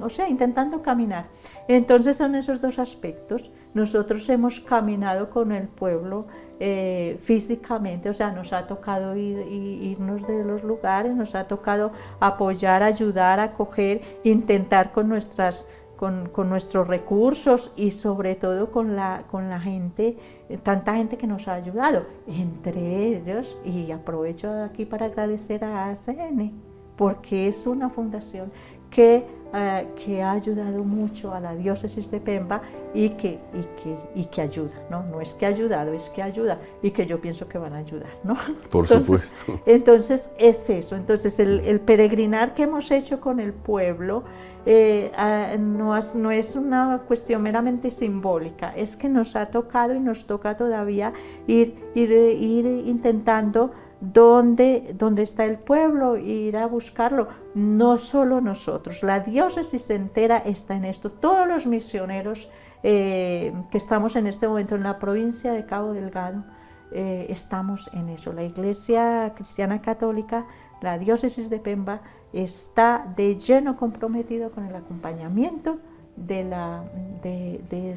[0.00, 1.26] o sea, intentando caminar.
[1.68, 3.50] Entonces son esos dos aspectos.
[3.74, 6.26] Nosotros hemos caminado con el pueblo
[6.60, 12.82] eh, físicamente, o sea, nos ha tocado irnos de los lugares, nos ha tocado apoyar,
[12.82, 15.66] ayudar, acoger, intentar con nuestras
[16.02, 20.16] con, nuestros recursos y sobre todo con la, con la gente,
[20.48, 25.90] eh, tanta gente que nos ha ayudado, entre ellos, y aprovecho aquí para agradecer a
[25.90, 26.50] ACN,
[26.96, 28.50] porque es una fundación
[28.90, 32.62] que, eh, que ha ayudado mucho a la diócesis de Pemba
[32.92, 35.04] y que, y que, y que ayuda, ¿no?
[35.04, 37.78] No es que ha ayudado, es que ayuda y que yo pienso que van a
[37.78, 38.36] ayudar, ¿no?
[38.72, 39.60] Por supuesto.
[39.66, 44.24] Entonces es eso, entonces el, el peregrinar que hemos hecho con el pueblo,
[44.64, 45.10] eh,
[45.58, 51.12] no, es, una cuestión meramente simbólica, es que nos ha tocado y nos toca todavía
[51.46, 57.28] ir, ir, ir intentando dónde, dónde está el pueblo, ir a buscarlo.
[57.54, 61.10] No solo nosotros, la diócesis entera está en esto.
[61.10, 62.48] Todos los misioneros
[62.82, 66.44] eh, que estamos en este momento en la provincia de Cabo Delgado,
[66.90, 68.32] eh, estamos en eso.
[68.32, 70.46] La Iglesia Cristiana Católica,
[70.80, 75.78] la diócesis de Pemba, está de lleno comprometido con el acompañamiento
[76.16, 76.84] de, la,
[77.22, 77.92] de,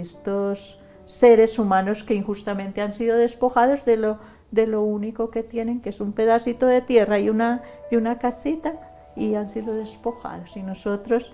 [0.00, 4.18] estos seres humanos que injustamente han sido despojados de lo,
[4.50, 8.18] de lo único que tienen, que es un pedacito de tierra y una, y una
[8.18, 8.74] casita,
[9.16, 10.56] y han sido despojados.
[10.56, 11.32] Y nosotros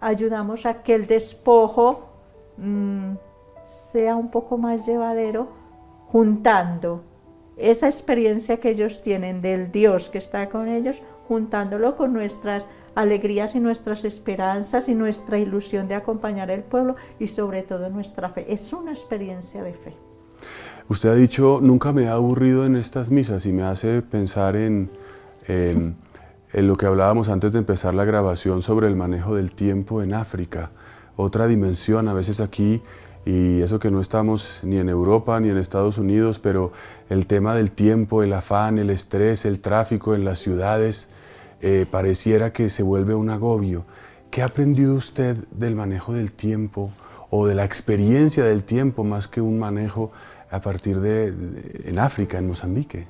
[0.00, 2.08] ayudamos a que el despojo
[2.56, 3.12] mm,
[3.66, 5.48] sea un poco más llevadero,
[6.08, 7.04] juntando
[7.56, 12.66] esa experiencia que ellos tienen del Dios que está con ellos juntándolo con nuestras
[12.96, 18.30] alegrías y nuestras esperanzas y nuestra ilusión de acompañar al pueblo y sobre todo nuestra
[18.30, 18.52] fe.
[18.52, 19.94] Es una experiencia de fe.
[20.88, 24.90] Usted ha dicho, nunca me ha aburrido en estas misas y me hace pensar en,
[25.46, 25.94] en,
[26.52, 30.72] lo que hablábamos antes de empezar la grabación sobre el manejo del tiempo en África.
[31.14, 32.82] Otra dimensión, a veces aquí
[33.24, 36.72] y eso que no estamos ni en Europa ni en Estados Unidos, pero
[37.08, 41.08] el tema del tiempo, el afán, el estrés, el tráfico en las ciudades,
[41.60, 43.84] eh, pareciera que se vuelve un agobio.
[44.30, 46.92] ¿Qué ha aprendido usted del manejo del tiempo
[47.30, 50.12] o de la experiencia del tiempo más que un manejo
[50.50, 51.34] a partir de,
[51.84, 53.06] en África, en Mozambique?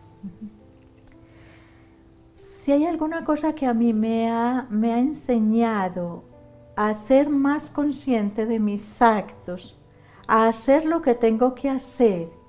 [2.36, 6.24] Si hay alguna cosa que a mí me ha, me ha enseñado
[6.76, 9.78] a ser más consciente de mis actos,
[10.26, 12.39] a hacer lo que tengo que hacer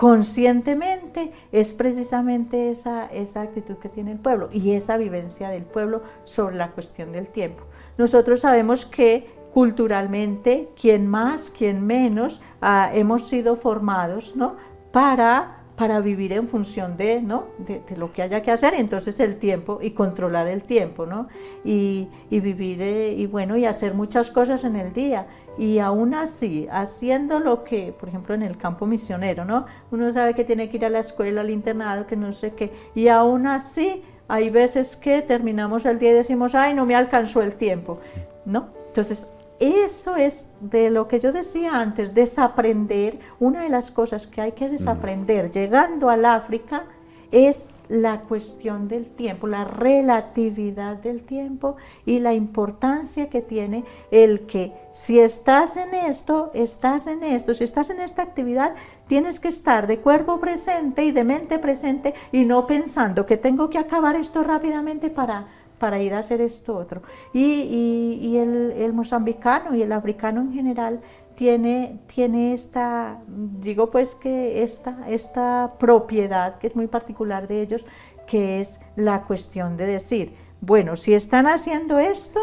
[0.00, 6.00] conscientemente es precisamente esa, esa actitud que tiene el pueblo y esa vivencia del pueblo
[6.24, 7.64] sobre la cuestión del tiempo.
[7.98, 14.56] Nosotros sabemos que culturalmente, quien más, quien menos, ah, hemos sido formados ¿no?
[14.90, 17.44] para para vivir en función de, ¿no?
[17.56, 21.26] de, lo que haya que hacer, entonces el tiempo y controlar el tiempo, ¿no?
[21.64, 25.26] y, y vivir eh, y bueno, y hacer muchas cosas en el día.
[25.58, 29.66] Y aún así, haciendo lo que, por ejemplo, en el campo misionero, ¿no?
[29.90, 32.70] Uno sabe que tiene que ir a la escuela, al internado, que no sé qué,
[32.94, 37.42] y aún así hay veces que terminamos el día y decimos, ay, no me alcanzó
[37.42, 37.98] el tiempo,
[38.44, 38.68] ¿no?
[38.86, 39.26] Entonces,
[39.58, 43.18] eso es de lo que yo decía antes, desaprender.
[43.38, 46.84] Una de las cosas que hay que desaprender llegando al África
[47.30, 51.76] es la cuestión del tiempo, la relatividad del tiempo
[52.06, 57.64] y la importancia que tiene el que si estás en esto, estás en esto, si
[57.64, 58.74] estás en esta actividad,
[59.08, 63.68] tienes que estar de cuerpo presente y de mente presente y no pensando que tengo
[63.70, 65.48] que acabar esto rápidamente para,
[65.80, 67.02] para ir a hacer esto otro.
[67.32, 71.00] Y, el, el mozambicano y el africano en general
[71.40, 77.86] tiene, tiene esta, digo pues que esta, esta propiedad que es muy particular de ellos,
[78.26, 82.40] que es la cuestión de decir, bueno, si están haciendo esto,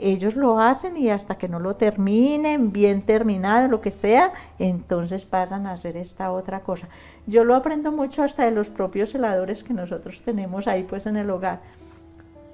[0.00, 5.26] ellos lo hacen y hasta que no lo terminen, bien terminado, lo que sea, entonces
[5.26, 6.88] pasan a hacer esta otra cosa.
[7.26, 11.18] Yo lo aprendo mucho hasta de los propios heladores que nosotros tenemos ahí pues en
[11.18, 11.60] el hogar.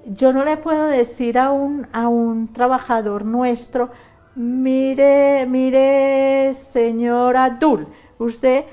[0.07, 3.91] Yo no le puedo decir a un, a un trabajador nuestro,
[4.35, 7.87] mire, mire, señor Abdul,
[8.19, 8.65] usted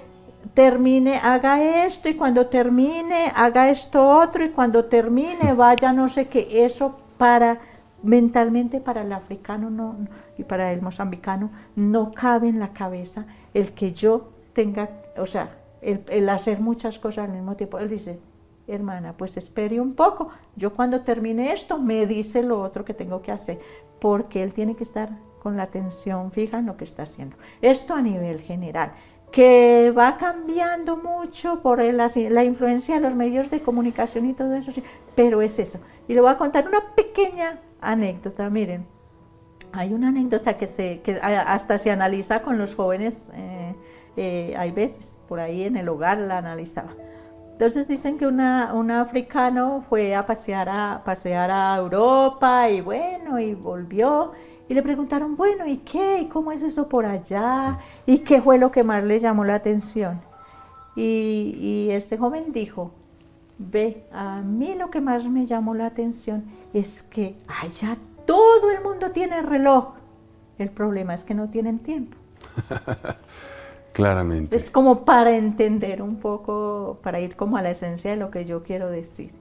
[0.54, 6.28] termine, haga esto y cuando termine, haga esto otro y cuando termine, vaya no sé
[6.28, 7.60] qué, eso para
[8.02, 9.96] mentalmente para el africano no,
[10.36, 15.56] y para el mozambicano no cabe en la cabeza el que yo tenga, o sea,
[15.80, 17.78] el, el hacer muchas cosas al mismo tiempo.
[17.78, 18.18] Él dice,
[18.66, 23.22] hermana, pues espere un poco, yo cuando termine esto me dice lo otro que tengo
[23.22, 23.60] que hacer,
[24.00, 25.10] porque él tiene que estar
[25.42, 27.36] con la atención fija en lo que está haciendo.
[27.60, 28.92] Esto a nivel general,
[29.32, 34.54] que va cambiando mucho por la, la influencia de los medios de comunicación y todo
[34.54, 34.70] eso,
[35.16, 35.80] pero es eso.
[36.06, 38.86] Y le voy a contar una pequeña anécdota, miren.
[39.72, 43.74] Hay una anécdota que, se, que hasta se analiza con los jóvenes, eh,
[44.16, 46.92] eh, hay veces, por ahí en el hogar la analizaba.
[47.52, 53.40] Entonces dicen que una, un africano fue a pasear a, pasear a Europa y bueno,
[53.40, 54.32] y volvió
[54.68, 56.20] y le preguntaron, bueno, ¿y qué?
[56.20, 57.78] ¿Y cómo es eso por allá?
[58.06, 60.20] ¿Y qué fue lo que más le llamó la atención?
[60.94, 62.92] Y, este joven dijo,
[63.58, 67.96] ve, a mí lo que más me llamó la atención es que allá
[68.26, 69.94] todo el mundo tiene reloj.
[70.58, 72.16] El problema es que no tienen tiempo.
[73.92, 74.56] Claramente.
[74.56, 78.44] Es como para entender un poco, para ir como a la esencia de lo que
[78.44, 79.32] yo quiero decir.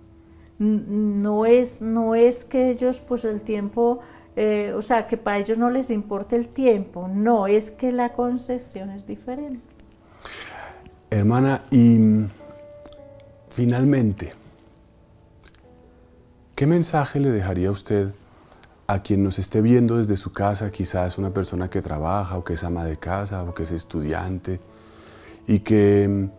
[0.59, 3.99] No es, no es que ellos, pues el tiempo
[4.35, 8.13] eh, o sea, que para ellos no les importa el tiempo, no, es que la
[8.13, 9.59] concepción es diferente.
[11.09, 12.25] Hermana, y
[13.49, 14.31] finalmente,
[16.55, 18.13] ¿qué mensaje le dejaría usted
[18.87, 22.53] a quien nos esté viendo desde su casa, quizás una persona que trabaja o que
[22.53, 24.59] es ama de casa o que es estudiante
[25.47, 26.29] y que mm,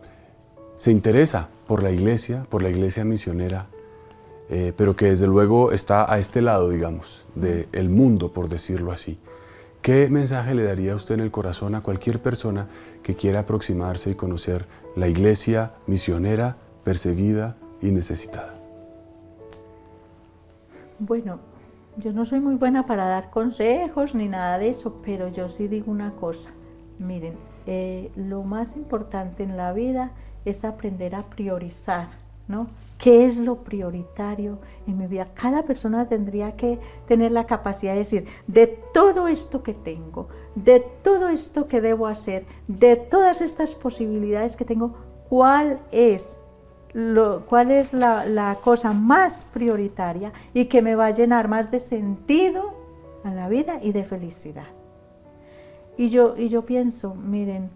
[0.77, 3.67] se interesa por la iglesia, por la iglesia misionera
[4.49, 9.17] eh, pero que desde luego está a este lado, digamos, del mundo, por decirlo así.
[9.81, 12.67] ¿Qué mensaje le daría usted en el corazón a cualquier persona
[13.01, 18.53] que quiera aproximarse y conocer la iglesia misionera, perseguida y necesitada?
[20.99, 21.39] Bueno,
[21.97, 25.67] yo no soy muy buena para dar consejos ni nada de eso, pero yo sí
[25.67, 26.49] digo una cosa.
[26.97, 27.33] Miren,
[27.65, 30.11] eh, lo más importante en la vida
[30.45, 32.07] es aprender a priorizar,
[32.47, 32.67] ¿no?
[32.97, 35.25] ¿Qué es lo prioritario en mi vida?
[35.33, 40.79] Cada persona tendría que tener la capacidad de decir, de todo esto que tengo, de
[40.79, 44.93] todo esto que debo hacer, de todas estas posibilidades que tengo,
[45.27, 46.37] ¿cuál es,
[46.93, 52.73] la, la cosa más prioritaria y que me va a llenar más de sentido
[53.25, 54.67] a la vida y de felicidad?
[55.97, 57.69] Y yo, y yo pienso, miren,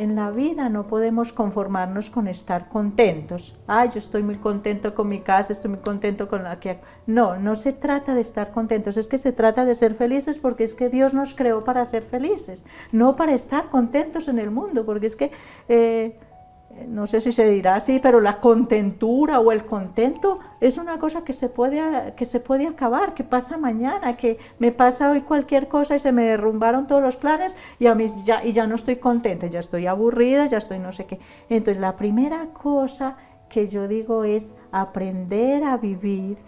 [0.00, 3.54] en la vida no podemos conformarnos con estar contentos.
[3.66, 6.80] Ay, yo estoy muy contento con mi casa, estoy muy contento con la que...
[7.06, 10.64] No, no se trata de estar contentos, es que se trata de ser felices porque
[10.64, 14.86] es que Dios nos creó para ser felices, no para estar contentos en el mundo,
[14.86, 15.32] porque es que...
[15.68, 16.18] Eh,
[16.88, 21.22] no sé si se dirá así, pero la contentura o el contento es una cosa
[21.24, 25.68] que se puede, que se puede acabar, que pasa mañana, que me pasa hoy cualquier
[25.68, 28.74] cosa y se me derrumbaron todos los planes y, a mí ya, y ya no
[28.74, 31.18] estoy contenta, ya estoy aburrida, ya estoy no sé qué.
[31.48, 33.16] Entonces la primera cosa
[33.48, 36.38] que yo digo es aprender a vivir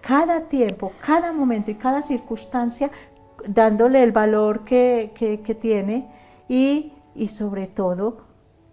[0.00, 2.90] cada tiempo, cada momento y cada circunstancia
[3.46, 6.08] dándole el valor que, que, tiene
[6.48, 8.29] y, y sobre todo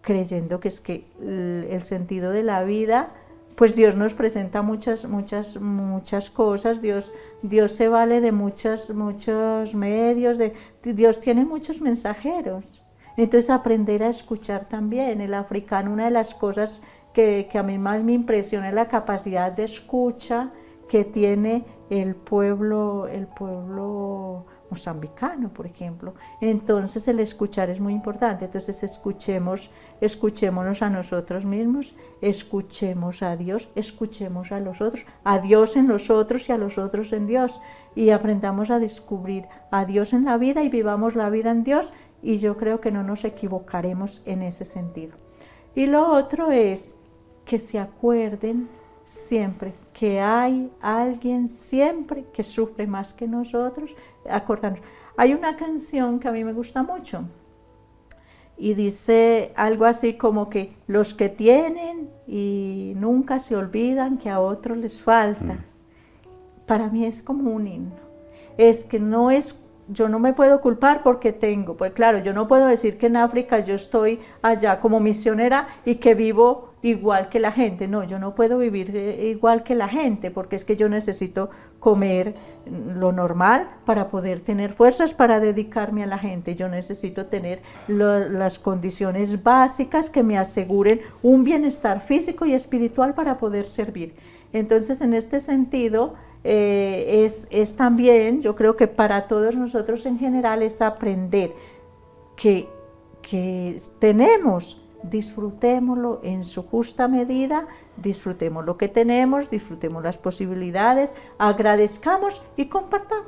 [0.07, 3.09] creyendo que es que el sentido de la vida,
[3.57, 9.75] pues Dios nos presenta muchas, muchas, muchas cosas, Dios, Dios se vale de muchos, muchos
[9.75, 12.63] medios, de, Dios tiene muchos mensajeros.
[13.17, 15.19] Entonces aprender a escuchar también.
[15.19, 16.79] El africano, una de las cosas
[17.13, 20.53] que, que a mí más me impresiona es la capacidad de escucha
[20.87, 26.13] que tiene el pueblo, el pueblo mozambicano, por ejemplo.
[26.41, 28.45] Entonces el escuchar es muy importante.
[28.45, 29.69] Entonces escuchemos,
[30.01, 36.09] escuchémonos a nosotros mismos, escuchemos a Dios, escuchemos a los otros, a Dios en los
[36.09, 37.59] otros y a los otros en Dios.
[37.95, 41.93] Y aprendamos a descubrir a Dios en la vida y vivamos la vida en Dios.
[42.21, 45.15] Y yo creo que no nos equivocaremos en ese sentido.
[45.75, 46.95] Y lo otro es
[47.45, 48.67] que se acuerden
[49.07, 53.89] siempre que hay alguien siempre que sufre más que nosotros,
[54.29, 54.81] acordarnos.
[55.15, 57.23] Hay una canción que a mí me gusta mucho
[58.57, 64.39] y dice algo así como que los que tienen y nunca se olvidan que a
[64.39, 65.53] otros les falta.
[65.53, 65.63] Mm.
[66.67, 67.95] Para mí es como un himno.
[68.57, 72.49] Es que no es yo no me puedo culpar porque tengo, pues claro, yo no
[72.49, 77.39] puedo decir que en África yo estoy allá como misionera y que vivo igual que
[77.39, 80.77] la gente, no, yo no puedo vivir eh, igual que la gente porque es que
[80.77, 81.49] yo necesito
[81.79, 82.35] comer
[82.69, 88.59] lo normal para poder tener fuerzas para dedicarme a la gente, yo necesito tener las
[88.59, 94.13] condiciones básicas que me aseguren un bienestar físico y espiritual para poder servir.
[94.53, 100.19] Entonces, en este sentido, eh, es, es, también, yo creo que para todos nosotros en
[100.19, 101.53] general, es aprender
[102.35, 102.67] que,
[103.21, 107.67] que tenemos, disfrutémoslo en su justa medida,
[107.97, 113.27] disfrutemos lo que tenemos, disfrutemos las posibilidades, agradezcamos y compartamos.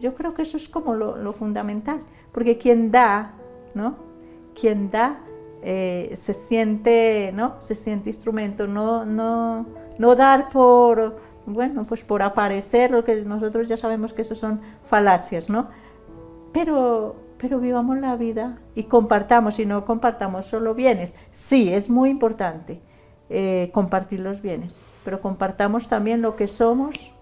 [0.00, 2.00] Yo creo que eso es como lo, fundamental,
[2.32, 3.34] porque quien da,
[3.74, 3.96] ¿no?
[4.58, 5.20] Quien da
[5.62, 7.60] eh, se siente, ¿no?
[7.60, 9.66] Se siente instrumento, no, no,
[9.98, 14.60] no dar por bueno, pues por aparecer, lo que nosotros ya sabemos que eso son
[14.84, 15.68] falacias, ¿no?
[16.52, 21.16] Pero, pero vivamos la vida y compartamos, y no compartamos solo bienes.
[21.32, 22.80] Sí, es muy importante
[23.28, 27.12] eh, compartir los bienes, pero compartamos también lo que somos,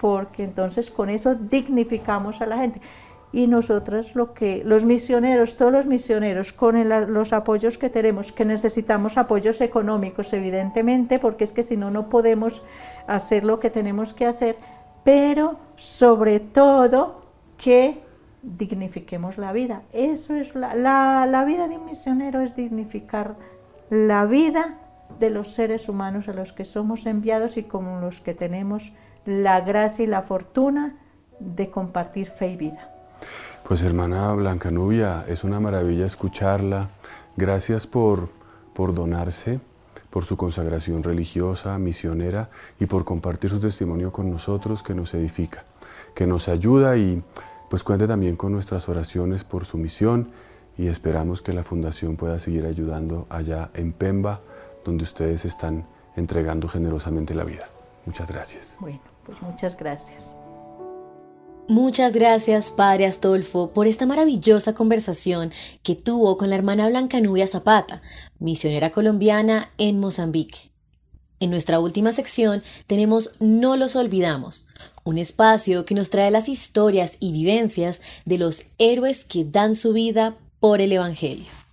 [0.00, 2.80] porque entonces con eso dignificamos a la gente
[3.32, 8.44] y nosotros lo que los misioneros, todos los misioneros con los apoyos que tenemos, que
[8.44, 12.62] necesitamos apoyos económicos evidentemente, porque es que si no no podemos
[13.06, 14.56] hacer lo que tenemos que hacer,
[15.04, 17.20] pero sobre todo
[17.56, 18.03] que
[18.44, 19.82] dignifiquemos la vida.
[19.92, 23.36] Eso es la, la, la vida de un misionero es dignificar
[23.90, 24.78] la vida
[25.18, 28.92] de los seres humanos a los que somos enviados y con los que tenemos
[29.26, 30.96] la gracia y la fortuna
[31.40, 32.90] de compartir fe y vida.
[33.66, 36.88] Pues hermana Blanca Nubia, es una maravilla escucharla.
[37.36, 38.28] Gracias por,
[38.74, 39.60] por donarse,
[40.10, 45.64] por su consagración religiosa, misionera y por compartir su testimonio con nosotros que nos edifica,
[46.14, 47.22] que nos ayuda y
[47.70, 50.30] pues cuente también con nuestras oraciones por su misión
[50.76, 54.40] y esperamos que la Fundación pueda seguir ayudando allá en Pemba,
[54.84, 55.86] donde ustedes están
[56.16, 57.68] entregando generosamente la vida.
[58.06, 58.76] Muchas gracias.
[58.80, 60.34] Bueno, pues muchas gracias.
[61.66, 65.50] Muchas gracias, Padre Astolfo, por esta maravillosa conversación
[65.82, 68.02] que tuvo con la hermana Blanca Nubia Zapata,
[68.38, 70.70] misionera colombiana en Mozambique.
[71.40, 74.66] En nuestra última sección tenemos No los olvidamos,
[75.04, 79.92] un espacio que nos trae las historias y vivencias de los héroes que dan su
[79.92, 81.63] vida por el Evangelio.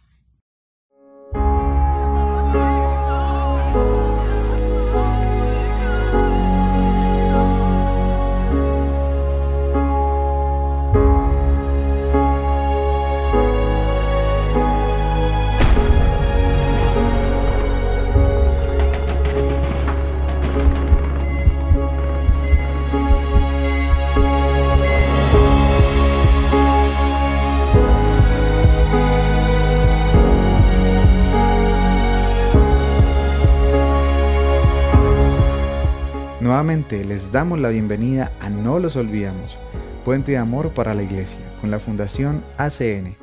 [36.52, 39.58] Nuevamente les damos la bienvenida a No los olvidamos,
[40.04, 43.16] Puente de Amor para la Iglesia, con la Fundación ACN.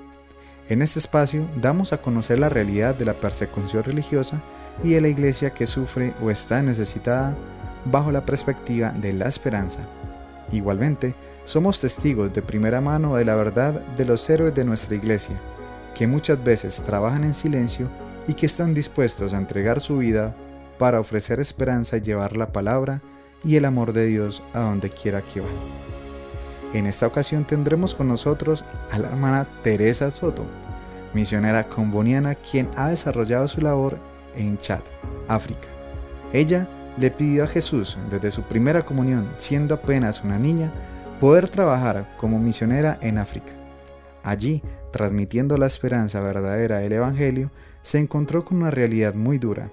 [0.70, 4.40] En este espacio damos a conocer la realidad de la persecución religiosa
[4.82, 7.36] y de la iglesia que sufre o está necesitada
[7.84, 9.80] bajo la perspectiva de la esperanza.
[10.50, 11.14] Igualmente,
[11.44, 15.38] somos testigos de primera mano de la verdad de los héroes de nuestra iglesia,
[15.94, 17.90] que muchas veces trabajan en silencio
[18.26, 20.34] y que están dispuestos a entregar su vida
[20.78, 23.02] para ofrecer esperanza y llevar la palabra
[23.44, 25.50] y el amor de Dios a donde quiera que van.
[26.72, 30.44] En esta ocasión tendremos con nosotros a la hermana Teresa Soto,
[31.14, 33.98] misionera comboniana quien ha desarrollado su labor
[34.36, 34.82] en Chad,
[35.28, 35.68] África.
[36.32, 36.68] Ella
[36.98, 40.72] le pidió a Jesús desde su primera comunión, siendo apenas una niña,
[41.20, 43.52] poder trabajar como misionera en África.
[44.22, 44.62] Allí,
[44.92, 47.50] transmitiendo la esperanza verdadera del Evangelio,
[47.82, 49.70] se encontró con una realidad muy dura,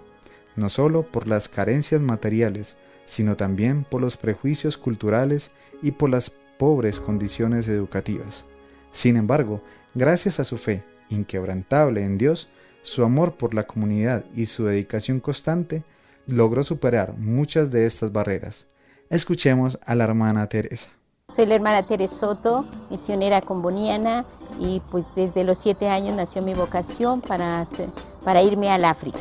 [0.56, 2.76] no solo por las carencias materiales,
[3.06, 5.52] sino también por los prejuicios culturales
[5.82, 8.46] y por las pobres condiciones educativas.
[8.92, 9.62] Sin embargo,
[9.94, 12.50] gracias a su fe inquebrantable en Dios,
[12.82, 15.84] su amor por la comunidad y su dedicación constante,
[16.28, 18.68] logró superar muchas de estas barreras.
[19.10, 20.90] Escuchemos a la hermana Teresa.
[21.36, 24.26] Soy la hermana Teresa Soto, misionera comboniana,
[24.60, 27.66] y pues desde los siete años nació mi vocación para,
[28.24, 29.20] para irme al África.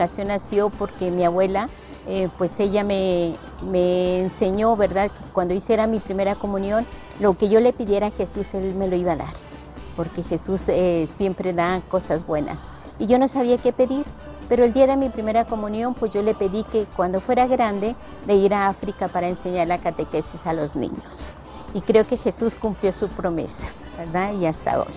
[0.00, 1.68] Nació porque mi abuela,
[2.06, 5.10] eh, pues ella me, me enseñó, ¿verdad?
[5.10, 6.86] Que cuando hiciera mi primera comunión,
[7.18, 9.34] lo que yo le pidiera a Jesús, Él me lo iba a dar,
[9.96, 12.62] porque Jesús eh, siempre da cosas buenas.
[12.98, 14.06] Y yo no sabía qué pedir,
[14.48, 17.94] pero el día de mi primera comunión, pues yo le pedí que cuando fuera grande,
[18.26, 21.34] de ir a África para enseñar la catequesis a los niños.
[21.74, 24.32] Y creo que Jesús cumplió su promesa, ¿verdad?
[24.32, 24.94] Y hasta hoy.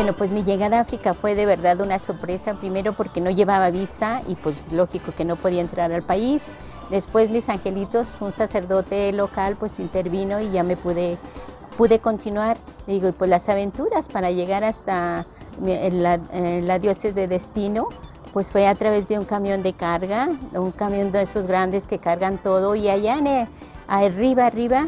[0.00, 3.70] Bueno, pues mi llegada a África fue de verdad una sorpresa, primero porque no llevaba
[3.70, 6.52] visa y pues lógico que no podía entrar al país.
[6.88, 11.18] Después mis angelitos, un sacerdote local, pues intervino y ya me pude,
[11.76, 12.56] pude continuar.
[12.86, 15.26] Digo, pues las aventuras para llegar hasta
[15.62, 16.18] la,
[16.62, 17.90] la diócesis de destino,
[18.32, 21.98] pues fue a través de un camión de carga, un camión de esos grandes que
[21.98, 23.18] cargan todo y allá
[23.86, 24.86] arriba, arriba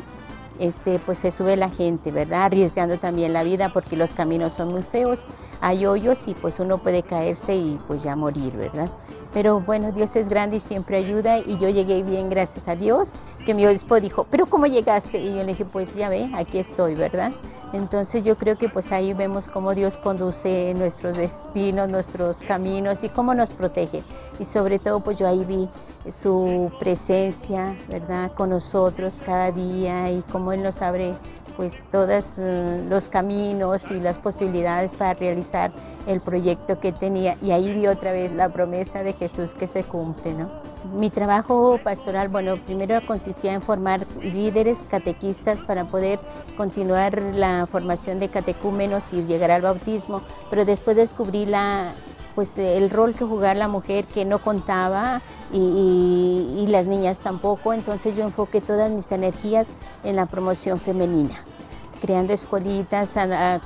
[0.59, 2.45] este, pues se sube la gente, ¿verdad?
[2.45, 5.27] Arriesgando también la vida porque los caminos son muy feos,
[5.63, 8.91] hay hoyos y pues uno puede caerse y pues ya morir, ¿verdad?
[9.33, 13.15] Pero bueno, Dios es grande y siempre ayuda y yo llegué bien, gracias a Dios,
[13.47, 15.21] que mi obispo dijo, pero ¿cómo llegaste?
[15.21, 17.33] Y yo le dije, pues ya ve, aquí estoy, ¿verdad?
[17.73, 23.09] Entonces yo creo que pues ahí vemos cómo Dios conduce nuestros destinos, nuestros caminos y
[23.09, 24.03] cómo nos protege.
[24.41, 25.69] Y sobre todo pues yo ahí vi
[26.11, 28.33] su presencia, ¿verdad?
[28.33, 31.15] Con nosotros cada día y cómo Él nos abre
[31.57, 35.73] pues todos eh, los caminos y las posibilidades para realizar
[36.07, 37.37] el proyecto que tenía.
[37.43, 40.51] Y ahí vi otra vez la promesa de Jesús que se cumple, ¿no?
[40.95, 46.19] Mi trabajo pastoral, bueno, primero consistía en formar líderes catequistas para poder
[46.57, 51.95] continuar la formación de catecúmenos y llegar al bautismo, pero después descubrí la,
[52.35, 55.23] pues el rol que jugaba la mujer que no contaba
[55.53, 59.69] y, las niñas tampoco, entonces yo enfoqué todas mis energías
[60.05, 61.35] en la promoción femenina
[62.01, 63.15] creando escuelitas,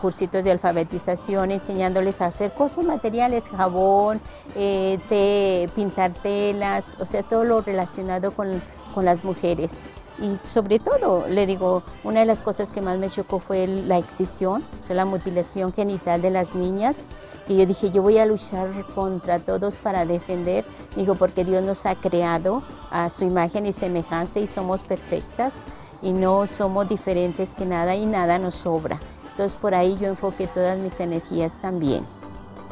[0.02, 4.20] cursitos de alfabetización, enseñándoles a hacer cosas materiales, jabón,
[4.54, 8.62] eh, té, pintar telas, o sea, todo lo relacionado con,
[8.94, 9.84] con las mujeres
[10.18, 13.98] y sobre todo, le digo, una de las cosas que más me chocó fue la
[13.98, 17.06] excisión, o sea, la mutilación genital de las niñas,
[17.46, 20.64] que yo dije, yo voy a luchar contra todos para defender,
[20.96, 25.62] digo, porque Dios nos ha creado a su imagen y semejanza y somos perfectas
[26.02, 29.00] y no somos diferentes que nada y nada nos sobra.
[29.30, 32.04] Entonces por ahí yo enfoqué todas mis energías también.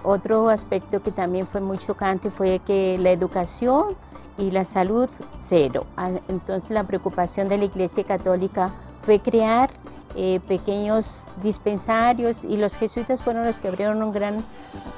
[0.03, 3.97] Otro aspecto que también fue muy chocante fue que la educación
[4.39, 5.09] y la salud
[5.39, 5.87] cero.
[5.97, 8.71] Ah, entonces la preocupación de la Iglesia Católica
[9.03, 9.71] fue crear
[10.17, 14.45] eh, pequeños dispensarios y los jesuitas fueron los que abrieron un gran,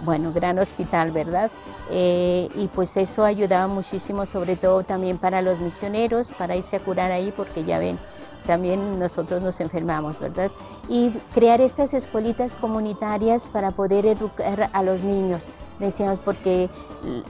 [0.04, 1.50] bueno, gran hospital, ¿verdad?
[1.90, 6.80] Eh, y pues eso ayudaba muchísimo, sobre todo también para los misioneros, para irse a
[6.80, 7.98] curar ahí, porque ya ven,
[8.46, 10.50] también nosotros nos enfermamos, ¿verdad?
[10.88, 16.68] Y crear estas escuelitas comunitarias para poder educar a los niños, decíamos, porque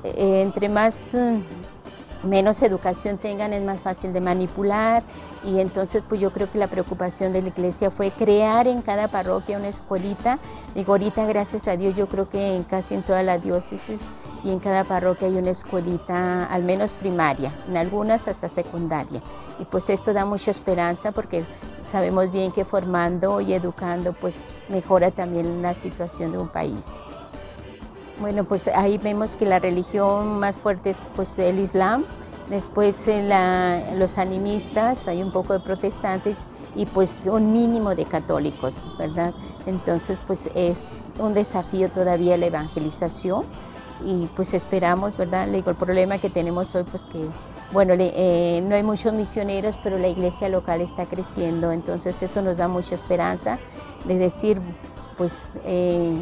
[0.02, 1.38] eh, entre más mm,
[2.26, 5.02] menos educación tengan es más fácil de manipular
[5.44, 9.08] y entonces pues yo creo que la preocupación de la iglesia fue crear en cada
[9.08, 10.38] parroquia una escuelita.
[10.74, 14.00] Digo, ahorita gracias a Dios yo creo que en casi en toda la diócesis
[14.44, 19.20] y en cada parroquia hay una escuelita al menos primaria, en algunas hasta secundaria
[19.58, 21.44] y pues esto da mucha esperanza porque
[21.84, 27.04] sabemos bien que formando y educando pues mejora también la situación de un país.
[28.18, 32.06] Bueno, pues ahí vemos que la religión más fuerte es pues el Islam,
[32.48, 36.38] después eh, los animistas, hay un poco de protestantes
[36.74, 39.34] y pues un mínimo de católicos, ¿verdad?
[39.66, 43.44] Entonces pues es un desafío todavía la evangelización
[44.02, 45.46] y pues esperamos, ¿verdad?
[45.46, 47.20] Le digo, el problema que tenemos hoy pues que
[47.72, 52.56] bueno, eh, no hay muchos misioneros, pero la iglesia local está creciendo, entonces eso nos
[52.56, 53.58] da mucha esperanza
[54.06, 54.62] de decir,
[55.18, 56.16] pues eh,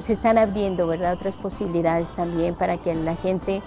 [0.00, 1.14] se están abriendo, ¿verdad?
[1.14, 3.62] Otras posibilidades también para que la gente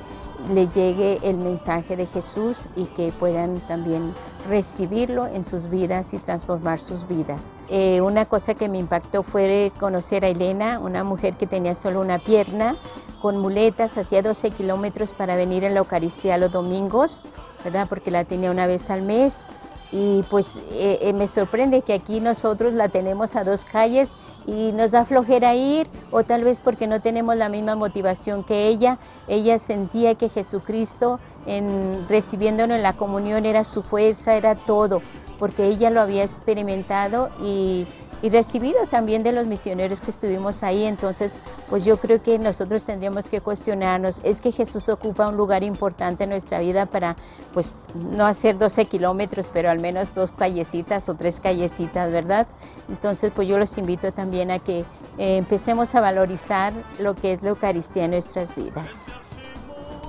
[0.54, 4.14] le llegue el mensaje de Jesús y que puedan también
[4.50, 7.52] recibirlo en sus vidas y transformar sus vidas.
[7.70, 12.02] Eh, una cosa que me impactó fue conocer a Elena, una mujer que tenía solo
[12.02, 12.76] una pierna,
[13.22, 17.24] con muletas, hacía 12 kilómetros para venir a la Eucaristía los domingos
[17.64, 17.88] ¿verdad?
[17.88, 19.48] Porque la tenía una vez al mes
[19.92, 24.16] y pues eh, eh, me sorprende que aquí nosotros la tenemos a dos calles
[24.48, 28.68] y nos da flojera ir o tal vez porque no tenemos la misma motivación que
[28.68, 28.98] ella.
[29.28, 35.02] Ella sentía que Jesucristo en recibiéndonos en la comunión era su fuerza, era todo,
[35.40, 37.86] porque ella lo había experimentado y
[38.22, 40.84] y recibido también de los misioneros que estuvimos ahí.
[40.86, 41.32] Entonces,
[41.70, 46.26] pues yo creo que nosotros tendríamos que cuestionarnos, es que Jesús ocupa un lugar importante
[46.26, 47.16] en nuestra vida para,
[47.54, 52.48] pues, no hacer 12 kilómetros, pero al menos dos callecitas o tres callecitas, ¿verdad?
[52.90, 54.80] Entonces, pues yo los invito también a que
[55.18, 59.06] eh, empecemos a valorizar lo que es la Eucaristía en nuestras vidas.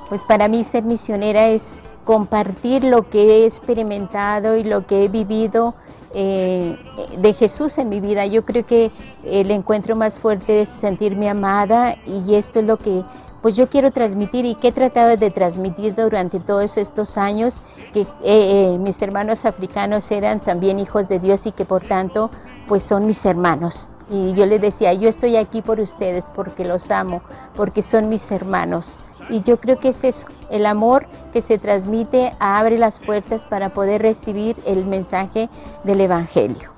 [0.08, 5.08] Pues para mí ser misionera es compartir lo que he experimentado y lo que he
[5.08, 5.74] vivido
[6.14, 6.76] eh,
[7.18, 8.26] de Jesús en mi vida.
[8.26, 8.90] Yo creo que
[9.24, 13.04] el encuentro más fuerte es sentirme amada y esto es lo que
[13.42, 17.56] pues yo quiero transmitir y que he tratado de transmitir durante todos estos años,
[17.92, 22.30] que eh, eh, mis hermanos africanos eran también hijos de Dios y que por tanto
[22.68, 23.90] pues son mis hermanos.
[24.12, 27.22] Y yo les decía, yo estoy aquí por ustedes porque los amo,
[27.56, 29.00] porque son mis hermanos.
[29.30, 33.70] Y yo creo que es eso, el amor que se transmite abre las puertas para
[33.70, 35.48] poder recibir el mensaje
[35.82, 36.72] del Evangelio.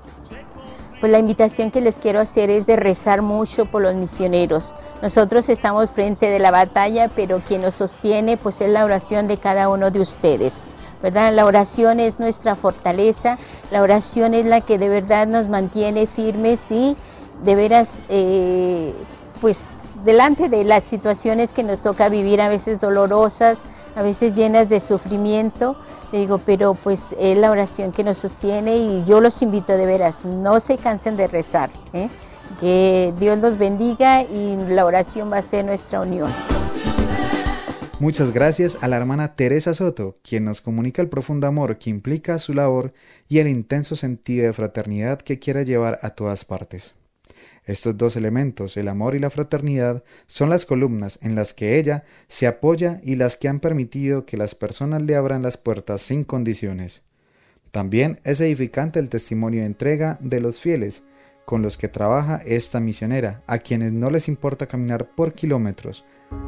[1.01, 4.73] Pues la invitación que les quiero hacer es de rezar mucho por los misioneros.
[5.01, 9.37] Nosotros estamos frente de la batalla, pero quien nos sostiene pues es la oración de
[9.37, 10.69] cada uno de ustedes.
[11.03, 11.33] ¿verdad?
[11.33, 13.37] La oración es nuestra fortaleza,
[13.69, 16.95] la oración es la que de verdad nos mantiene firmes y
[17.43, 18.93] de veras, eh,
[19.41, 23.59] pues delante de las situaciones que nos toca vivir, a veces dolorosas,
[23.95, 25.77] a veces llenas de sufrimiento,
[26.11, 29.85] le digo, pero pues es la oración que nos sostiene y yo los invito de
[29.85, 32.09] veras, no se cansen de rezar, ¿eh?
[32.59, 36.31] que Dios los bendiga y la oración va a ser nuestra unión.
[37.99, 42.39] Muchas gracias a la hermana Teresa Soto, quien nos comunica el profundo amor que implica
[42.39, 42.93] su labor
[43.29, 46.95] y el intenso sentido de fraternidad que quiere llevar a todas partes.
[47.65, 52.03] Estos dos elementos, el amor y la fraternidad, son las columnas en las que ella
[52.27, 56.23] se apoya y las que han permitido que las personas le abran las puertas sin
[56.23, 57.03] condiciones.
[57.71, 61.03] También es edificante el testimonio de entrega de los fieles
[61.43, 66.03] con los que trabaja esta misionera, a quienes no les importa caminar por kilómetros,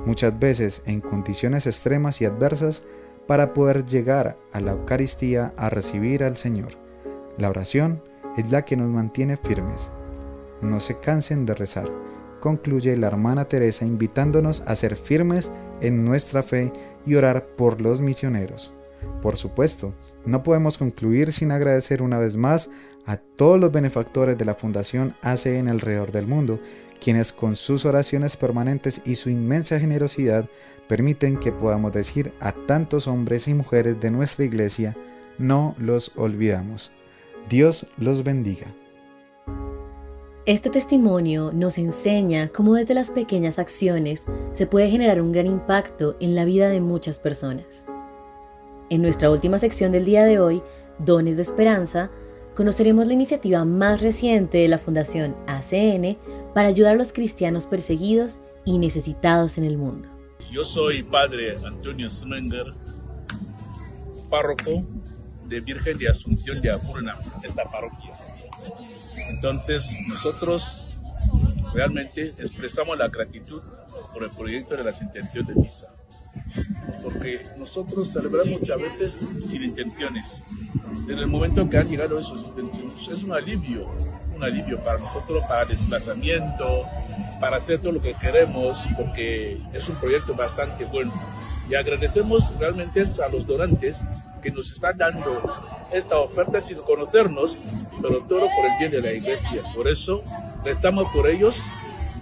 [0.05, 2.83] muchas veces en condiciones extremas y adversas,
[3.27, 6.69] para poder llegar a la Eucaristía a recibir al Señor.
[7.37, 8.01] La oración
[8.37, 9.91] es la que nos mantiene firmes
[10.61, 11.89] no se cansen de rezar,
[12.39, 15.51] concluye la hermana Teresa invitándonos a ser firmes
[15.81, 16.71] en nuestra fe
[17.05, 18.73] y orar por los misioneros.
[19.21, 19.93] Por supuesto,
[20.25, 22.69] no podemos concluir sin agradecer una vez más
[23.05, 26.59] a todos los benefactores de la Fundación ACN alrededor del mundo,
[27.01, 30.49] quienes con sus oraciones permanentes y su inmensa generosidad
[30.87, 34.95] permiten que podamos decir a tantos hombres y mujeres de nuestra iglesia,
[35.37, 36.91] no los olvidamos.
[37.49, 38.67] Dios los bendiga.
[40.47, 44.23] Este testimonio nos enseña cómo desde las pequeñas acciones
[44.53, 47.85] se puede generar un gran impacto en la vida de muchas personas.
[48.89, 50.63] En nuestra última sección del día de hoy,
[50.99, 52.11] Dones de Esperanza,
[52.55, 56.17] conoceremos la iniciativa más reciente de la Fundación ACN
[56.53, 60.07] para ayudar a los cristianos perseguidos y necesitados en el mundo.
[60.49, 62.73] Yo soy padre Antonio Smenger,
[64.29, 64.85] párroco
[65.45, 68.16] de Virgen de Asunción de Apurna, esta parroquia.
[69.29, 70.87] Entonces nosotros
[71.73, 73.61] realmente expresamos la gratitud
[74.13, 75.87] por el proyecto de las intenciones de misa,
[77.03, 80.43] porque nosotros celebramos muchas veces sin intenciones.
[81.07, 83.89] En el momento que han llegado esos intenciones es un alivio,
[84.35, 86.85] un alivio para nosotros, para desplazamiento,
[87.39, 91.13] para hacer todo lo que queremos, porque es un proyecto bastante bueno.
[91.69, 94.07] Y agradecemos realmente a los donantes
[94.47, 95.41] que nos están dando
[95.91, 97.57] esta oferta sin conocernos,
[98.01, 99.61] pero todo por el bien de la iglesia.
[99.75, 100.21] Por eso
[100.63, 101.61] rezamos por ellos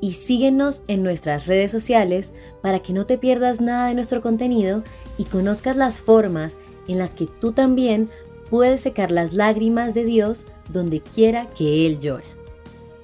[0.00, 4.82] y síguenos en nuestras redes sociales para que no te pierdas nada de nuestro contenido
[5.16, 6.56] y conozcas las formas
[6.88, 8.10] en las que tú también
[8.50, 12.26] puedes secar las lágrimas de Dios donde quiera que Él llora.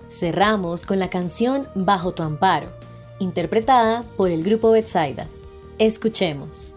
[0.08, 2.79] Cerramos con la canción Bajo tu amparo
[3.20, 5.28] interpretada por el grupo Betsaida.
[5.78, 6.76] Escuchemos.